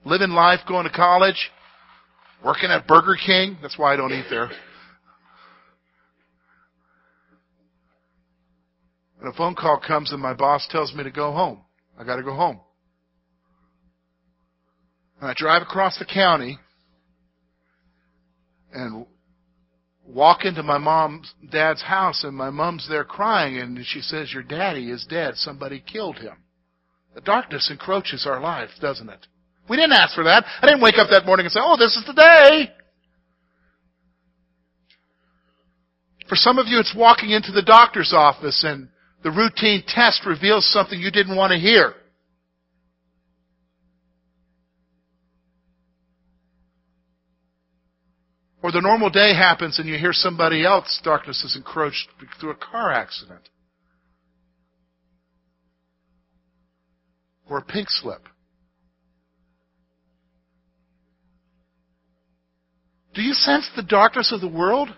living 0.03 0.31
life, 0.31 0.61
going 0.67 0.85
to 0.85 0.91
college, 0.91 1.51
working 2.43 2.71
at 2.71 2.87
Burger 2.87 3.15
King. 3.23 3.57
That's 3.61 3.77
why 3.77 3.93
I 3.93 3.97
don't 3.97 4.11
eat 4.11 4.25
there. 4.29 4.49
And 9.21 9.33
a 9.33 9.37
phone 9.37 9.55
call 9.55 9.79
comes 9.85 10.11
and 10.11 10.21
my 10.21 10.33
boss 10.33 10.67
tells 10.69 10.93
me 10.93 11.03
to 11.03 11.11
go 11.11 11.31
home. 11.31 11.61
I 11.97 12.03
got 12.03 12.17
to 12.17 12.23
go 12.23 12.35
home. 12.35 12.59
And 15.21 15.29
I 15.29 15.33
drive 15.35 15.61
across 15.61 15.97
the 15.97 16.05
county 16.05 16.59
and 18.73 19.05
walk 20.05 20.45
into 20.45 20.63
my 20.63 20.77
mom's 20.77 21.33
dad's 21.51 21.81
house 21.81 22.23
and 22.23 22.35
my 22.35 22.49
mom's 22.49 22.87
there 22.89 23.03
crying 23.03 23.57
and 23.57 23.83
she 23.85 24.01
says, 24.01 24.33
Your 24.33 24.43
daddy 24.43 24.91
is 24.91 25.05
dead. 25.09 25.35
Somebody 25.35 25.83
killed 25.85 26.17
him. 26.17 26.37
The 27.13 27.21
darkness 27.21 27.69
encroaches 27.71 28.25
our 28.27 28.39
life, 28.39 28.69
doesn't 28.81 29.09
it? 29.09 29.27
We 29.69 29.77
didn't 29.77 29.93
ask 29.93 30.13
for 30.13 30.25
that. 30.25 30.45
I 30.61 30.67
didn't 30.67 30.81
wake 30.81 30.97
up 30.97 31.09
that 31.11 31.25
morning 31.25 31.45
and 31.45 31.53
say, 31.53 31.61
Oh, 31.61 31.77
this 31.77 31.95
is 31.95 32.05
the 32.05 32.13
day. 32.13 32.71
For 36.27 36.35
some 36.35 36.57
of 36.57 36.67
you, 36.67 36.79
it's 36.79 36.95
walking 36.95 37.31
into 37.31 37.51
the 37.51 37.61
doctor's 37.61 38.13
office 38.15 38.63
and 38.63 38.89
the 39.23 39.31
routine 39.31 39.83
test 39.87 40.25
reveals 40.25 40.71
something 40.71 40.99
you 40.99 41.11
didn't 41.11 41.35
want 41.35 41.51
to 41.51 41.59
hear. 41.59 41.93
Or 48.65 48.71
the 48.71 48.82
normal 48.82 49.12
day 49.12 49.36
happens 49.36 49.78
and 49.78 49.88
you 49.88 49.95
hear 49.95 50.12
somebody 50.12 50.65
else, 50.65 50.99
darkness 51.04 51.43
has 51.43 51.56
encroached 51.56 52.08
through 52.39 52.49
a 52.49 52.56
car 52.56 52.91
accident. 52.91 53.47
Or 57.47 57.60
a 57.60 57.62
pink 57.62 57.91
slip. 57.91 58.28
Do 63.13 63.21
you 63.21 63.36
sense 63.36 63.69
the 63.75 63.84
darkness 63.84 64.32
of 64.32 64.41
the 64.41 64.47
world? 64.47 64.89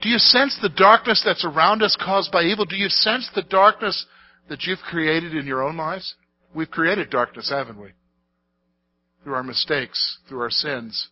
Do 0.00 0.08
you 0.08 0.18
sense 0.18 0.56
the 0.62 0.68
darkness 0.68 1.20
that's 1.24 1.44
around 1.44 1.82
us 1.82 1.96
caused 2.00 2.30
by 2.30 2.44
evil? 2.44 2.64
Do 2.64 2.76
you 2.76 2.88
sense 2.88 3.28
the 3.34 3.42
darkness 3.42 4.06
that 4.48 4.62
you've 4.66 4.78
created 4.88 5.34
in 5.34 5.46
your 5.46 5.64
own 5.64 5.76
lives? 5.76 6.14
We've 6.54 6.70
created 6.70 7.10
darkness, 7.10 7.50
haven't 7.50 7.80
we? 7.80 7.88
Through 9.24 9.34
our 9.34 9.42
mistakes, 9.42 10.18
through 10.28 10.42
our 10.42 10.50
sins. 10.50 11.08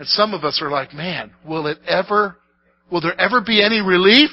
And 0.00 0.08
some 0.08 0.32
of 0.32 0.44
us 0.44 0.62
are 0.62 0.70
like, 0.70 0.94
man, 0.94 1.30
will 1.46 1.66
it 1.66 1.76
ever, 1.86 2.38
will 2.90 3.02
there 3.02 3.20
ever 3.20 3.42
be 3.42 3.62
any 3.62 3.82
relief? 3.82 4.30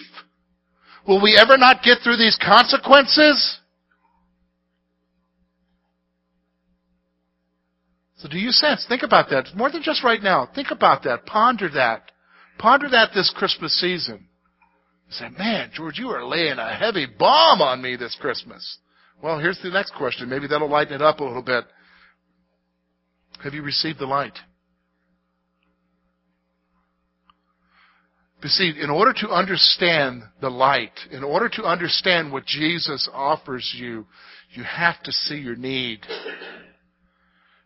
Will 1.05 1.21
we 1.21 1.37
ever 1.37 1.57
not 1.57 1.83
get 1.83 1.97
through 2.01 2.15
these 2.15 2.39
consequences? 2.41 3.59
So 8.15 8.29
do 8.29 8.37
you 8.37 8.51
sense? 8.51 8.85
Think 8.87 9.03
about 9.03 9.29
that. 9.31 9.47
More 9.57 9.69
than 9.69 9.83
just 9.83 10.05
right 10.05 10.23
now. 10.23 10.47
Think 10.55 10.69
about 10.71 11.03
that. 11.03 11.25
Ponder 11.25 11.69
that. 11.73 12.13
Ponder 12.57 12.87
that 12.91 13.09
this 13.13 13.33
Christmas 13.35 13.77
season. 13.77 14.29
Say, 15.09 15.27
man, 15.37 15.71
George, 15.73 15.99
you 15.99 16.07
are 16.11 16.25
laying 16.25 16.59
a 16.59 16.75
heavy 16.77 17.07
bomb 17.07 17.61
on 17.61 17.81
me 17.81 17.97
this 17.97 18.15
Christmas. 18.21 18.77
Well, 19.21 19.37
here's 19.37 19.59
the 19.61 19.69
next 19.69 19.93
question. 19.95 20.29
Maybe 20.29 20.47
that'll 20.47 20.69
lighten 20.69 20.93
it 20.93 21.01
up 21.01 21.19
a 21.19 21.25
little 21.25 21.41
bit. 21.41 21.65
Have 23.43 23.53
you 23.53 23.63
received 23.63 23.99
the 23.99 24.05
light? 24.05 24.37
But 28.41 28.51
see, 28.51 28.73
in 28.79 28.89
order 28.89 29.13
to 29.21 29.29
understand 29.29 30.23
the 30.41 30.49
light, 30.49 30.91
in 31.11 31.23
order 31.23 31.49
to 31.49 31.63
understand 31.63 32.31
what 32.31 32.45
Jesus 32.45 33.09
offers 33.11 33.73
you, 33.75 34.05
you 34.51 34.63
have 34.63 35.01
to 35.03 35.11
see 35.11 35.37
your 35.37 35.55
need. 35.55 36.01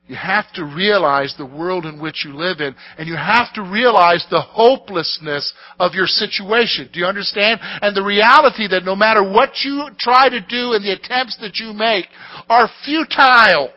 You 0.08 0.16
have 0.16 0.52
to 0.54 0.66
realize 0.66 1.36
the 1.38 1.46
world 1.46 1.86
in 1.86 2.02
which 2.02 2.26
you 2.26 2.34
live 2.36 2.60
in, 2.60 2.76
and 2.98 3.08
you 3.08 3.16
have 3.16 3.54
to 3.54 3.62
realize 3.62 4.26
the 4.30 4.42
hopelessness 4.42 5.54
of 5.80 5.94
your 5.94 6.08
situation. 6.08 6.90
Do 6.92 7.00
you 7.00 7.06
understand? 7.06 7.60
And 7.62 7.96
the 7.96 8.04
reality 8.04 8.68
that 8.68 8.84
no 8.84 8.96
matter 8.96 9.24
what 9.24 9.52
you 9.64 9.88
try 10.00 10.28
to 10.30 10.40
do 10.42 10.74
and 10.74 10.84
the 10.84 10.94
attempts 10.94 11.38
that 11.42 11.58
you 11.58 11.74
make 11.74 12.08
are 12.50 12.70
futile. 12.84 13.72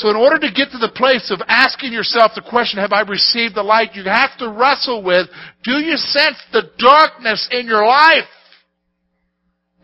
So 0.00 0.08
in 0.08 0.16
order 0.16 0.38
to 0.38 0.50
get 0.50 0.70
to 0.70 0.78
the 0.78 0.92
place 0.96 1.30
of 1.30 1.42
asking 1.46 1.92
yourself 1.92 2.32
the 2.34 2.40
question, 2.40 2.80
have 2.80 2.94
I 2.94 3.02
received 3.02 3.54
the 3.54 3.62
light? 3.62 3.90
You 3.92 4.04
have 4.04 4.30
to 4.38 4.48
wrestle 4.48 5.02
with, 5.02 5.28
do 5.62 5.72
you 5.72 5.98
sense 5.98 6.38
the 6.54 6.70
darkness 6.78 7.46
in 7.52 7.66
your 7.66 7.86
life? 7.86 8.24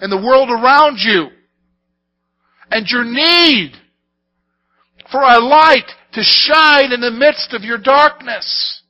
And 0.00 0.11
the 0.11 0.16
world 0.16 0.48
around 0.48 0.96
you? 1.00 1.29
And 2.70 2.87
your 2.88 3.05
need 3.05 3.72
for 5.12 5.20
a 5.20 5.38
light 5.38 5.90
to 6.14 6.22
shine 6.22 6.92
in 6.92 7.02
the 7.02 7.11
midst 7.11 7.52
of 7.52 7.61
your 7.62 7.76
darkness? 7.76 8.81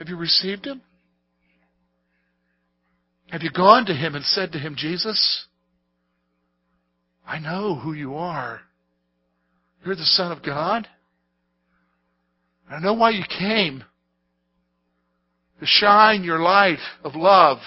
Have 0.00 0.08
you 0.08 0.16
received 0.16 0.66
Him? 0.66 0.82
Have 3.30 3.42
you 3.42 3.50
gone 3.52 3.86
to 3.86 3.94
Him 3.94 4.16
and 4.16 4.24
said 4.24 4.50
to 4.52 4.58
Him, 4.58 4.74
Jesus, 4.76 5.46
I 7.24 7.38
know 7.38 7.76
who 7.76 7.92
you 7.92 8.16
are. 8.16 8.62
You're 9.84 9.96
the 9.96 10.02
Son 10.04 10.32
of 10.32 10.42
God. 10.42 10.88
I 12.70 12.80
know 12.80 12.94
why 12.94 13.10
you 13.10 13.24
came. 13.38 13.84
To 15.60 15.66
shine 15.66 16.24
your 16.24 16.40
light 16.40 16.78
of 17.04 17.14
love 17.14 17.58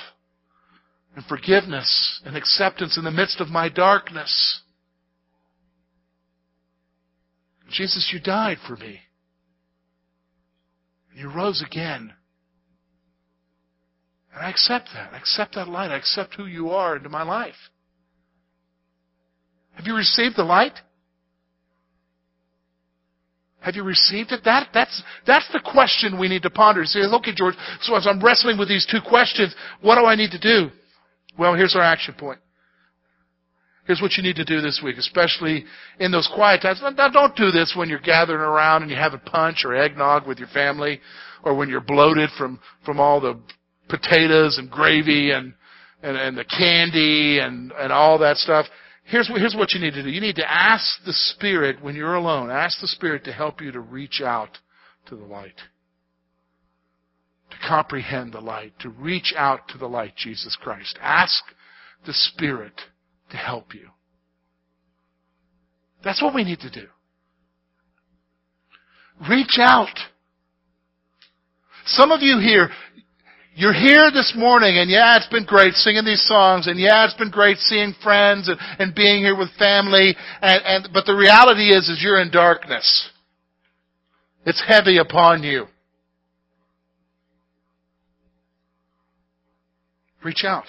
and 1.15 1.23
forgiveness 1.25 2.21
and 2.25 2.35
acceptance 2.35 2.97
in 2.97 3.03
the 3.03 3.11
midst 3.11 3.39
of 3.39 3.47
my 3.47 3.69
darkness. 3.69 4.61
Jesus, 7.71 8.11
you 8.13 8.19
died 8.19 8.57
for 8.67 8.75
me. 8.75 8.99
You 11.15 11.31
rose 11.31 11.63
again. 11.65 12.13
And 14.33 14.45
I 14.45 14.49
accept 14.49 14.89
that. 14.93 15.13
I 15.13 15.17
accept 15.17 15.55
that 15.55 15.67
light. 15.67 15.91
I 15.91 15.97
accept 15.97 16.35
who 16.35 16.45
you 16.45 16.69
are 16.69 16.95
into 16.97 17.09
my 17.09 17.23
life. 17.23 17.55
Have 19.73 19.87
you 19.87 19.95
received 19.95 20.35
the 20.35 20.43
light? 20.43 20.73
Have 23.67 23.75
you 23.75 23.83
received 23.83 24.31
it? 24.31 24.45
That, 24.45 24.69
that's, 24.73 25.03
that's 25.25 25.45
the 25.51 25.59
question 25.59 26.17
we 26.17 26.29
need 26.29 26.43
to 26.43 26.49
ponder. 26.49 26.85
Say, 26.85 27.01
okay, 27.01 27.33
George, 27.35 27.55
so 27.81 27.97
as 27.97 28.07
I'm 28.07 28.23
wrestling 28.23 28.57
with 28.57 28.69
these 28.69 28.87
two 28.89 29.01
questions, 29.05 29.53
what 29.81 29.95
do 29.95 30.05
I 30.05 30.15
need 30.15 30.31
to 30.31 30.39
do? 30.39 30.71
Well, 31.37 31.53
here's 31.53 31.75
our 31.75 31.81
action 31.81 32.15
point. 32.17 32.39
Here's 33.85 34.01
what 34.01 34.13
you 34.13 34.23
need 34.23 34.37
to 34.37 34.45
do 34.45 34.61
this 34.61 34.79
week, 34.81 34.95
especially 34.95 35.65
in 35.99 36.11
those 36.11 36.31
quiet 36.33 36.61
times. 36.61 36.81
Now, 36.81 37.09
don't 37.09 37.35
do 37.35 37.51
this 37.51 37.73
when 37.75 37.89
you're 37.89 37.99
gathering 37.99 38.39
around 38.39 38.83
and 38.83 38.89
you 38.89 38.95
have 38.95 39.13
a 39.13 39.17
punch 39.17 39.65
or 39.65 39.75
eggnog 39.75 40.25
with 40.25 40.39
your 40.39 40.47
family, 40.47 41.01
or 41.43 41.53
when 41.53 41.67
you're 41.67 41.81
bloated 41.81 42.29
from, 42.37 42.61
from 42.85 43.01
all 43.01 43.19
the 43.19 43.37
potatoes 43.89 44.59
and 44.59 44.71
gravy 44.71 45.31
and, 45.31 45.53
and, 46.01 46.15
and 46.15 46.37
the 46.37 46.45
candy 46.45 47.39
and, 47.39 47.73
and 47.73 47.91
all 47.91 48.17
that 48.19 48.37
stuff. 48.37 48.65
Here's 49.07 49.29
what, 49.29 49.39
here's 49.39 49.55
what 49.55 49.71
you 49.71 49.79
need 49.79 49.93
to 49.93 50.03
do. 50.03 50.09
You 50.09 50.19
need 50.19 50.35
to 50.35 50.51
ask 50.51 51.03
the 51.05 51.13
Spirit 51.13 51.81
when 51.81 51.95
you're 51.95 52.15
alone, 52.15 52.51
ask 52.51 52.81
the 52.81 52.87
Spirit 52.87 53.23
to 53.23 53.31
help 53.31 53.61
you 53.61 53.71
to 53.71 53.79
reach 53.79 54.21
out 54.21 54.57
to 55.07 55.15
the 55.15 55.23
light. 55.23 55.55
To 57.51 57.57
comprehend 57.65 58.33
the 58.33 58.41
light, 58.41 58.73
to 58.79 58.89
reach 58.89 59.33
out 59.37 59.69
to 59.69 59.77
the 59.77 59.87
light, 59.87 60.15
Jesus 60.17 60.57
Christ. 60.61 60.99
Ask 61.01 61.41
the 62.05 62.13
Spirit 62.13 62.73
to 63.31 63.37
help 63.37 63.73
you. 63.73 63.89
That's 66.03 66.21
what 66.21 66.35
we 66.35 66.43
need 66.43 66.59
to 66.59 66.69
do. 66.69 66.87
Reach 69.29 69.57
out. 69.57 69.97
Some 71.85 72.11
of 72.11 72.21
you 72.21 72.39
here, 72.39 72.69
you're 73.57 73.73
here 73.73 74.11
this 74.11 74.35
morning 74.37 74.77
and 74.77 74.87
yeah, 74.87 75.17
it's 75.17 75.27
been 75.29 75.43
great 75.43 75.73
singing 75.73 76.05
these 76.05 76.23
songs 76.27 76.67
and 76.67 76.79
yeah, 76.79 77.05
it's 77.05 77.15
been 77.15 77.31
great 77.31 77.57
seeing 77.57 77.95
friends 78.03 78.47
and, 78.47 78.59
and 78.77 78.93
being 78.93 79.23
here 79.23 79.35
with 79.35 79.49
family 79.57 80.15
and, 80.43 80.61
and, 80.63 80.89
but 80.93 81.07
the 81.07 81.15
reality 81.15 81.69
is, 81.73 81.89
is 81.89 81.99
you're 82.03 82.21
in 82.21 82.29
darkness. 82.29 83.09
It's 84.45 84.63
heavy 84.65 84.99
upon 84.99 85.41
you. 85.41 85.65
Reach 90.23 90.43
out. 90.45 90.65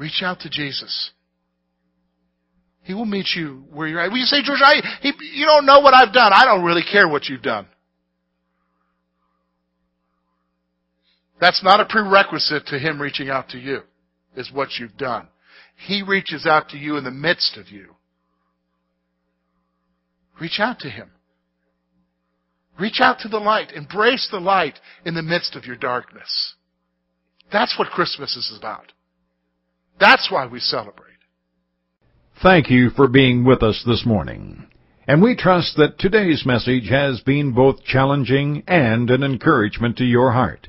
Reach 0.00 0.22
out 0.22 0.40
to 0.40 0.48
Jesus. 0.48 1.10
He 2.84 2.94
will 2.94 3.04
meet 3.04 3.26
you 3.36 3.64
where 3.70 3.86
you're 3.86 4.00
at. 4.00 4.10
Will 4.10 4.16
you 4.16 4.24
say, 4.24 4.38
George, 4.42 4.60
I, 4.64 4.76
he, 5.02 5.12
you 5.34 5.44
don't 5.44 5.66
know 5.66 5.80
what 5.80 5.92
I've 5.92 6.14
done. 6.14 6.32
I 6.34 6.46
don't 6.46 6.64
really 6.64 6.84
care 6.90 7.06
what 7.06 7.26
you've 7.28 7.42
done. 7.42 7.66
That's 11.40 11.62
not 11.62 11.80
a 11.80 11.84
prerequisite 11.84 12.66
to 12.66 12.78
Him 12.78 13.00
reaching 13.00 13.30
out 13.30 13.48
to 13.50 13.58
you, 13.58 13.80
is 14.36 14.50
what 14.52 14.78
you've 14.78 14.96
done. 14.96 15.28
He 15.86 16.02
reaches 16.02 16.46
out 16.46 16.70
to 16.70 16.76
you 16.76 16.96
in 16.96 17.04
the 17.04 17.10
midst 17.10 17.56
of 17.56 17.68
you. 17.68 17.94
Reach 20.40 20.58
out 20.58 20.80
to 20.80 20.90
Him. 20.90 21.10
Reach 22.78 23.00
out 23.00 23.18
to 23.20 23.28
the 23.28 23.38
light. 23.38 23.72
Embrace 23.72 24.28
the 24.30 24.40
light 24.40 24.78
in 25.04 25.14
the 25.14 25.22
midst 25.22 25.56
of 25.56 25.64
your 25.64 25.76
darkness. 25.76 26.54
That's 27.52 27.78
what 27.78 27.88
Christmas 27.88 28.36
is 28.36 28.56
about. 28.56 28.92
That's 29.98 30.30
why 30.30 30.46
we 30.46 30.60
celebrate. 30.60 31.08
Thank 32.42 32.70
you 32.70 32.90
for 32.90 33.08
being 33.08 33.44
with 33.44 33.64
us 33.64 33.82
this 33.84 34.06
morning. 34.06 34.66
And 35.08 35.22
we 35.22 35.34
trust 35.34 35.76
that 35.76 35.98
today's 35.98 36.44
message 36.46 36.88
has 36.88 37.20
been 37.20 37.52
both 37.52 37.82
challenging 37.82 38.62
and 38.68 39.10
an 39.10 39.24
encouragement 39.24 39.96
to 39.96 40.04
your 40.04 40.32
heart. 40.32 40.68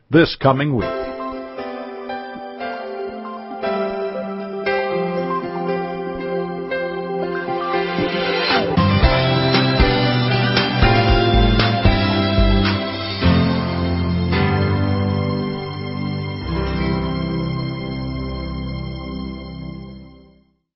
this 0.11 0.35
coming 0.41 0.75
week. 0.75 1.10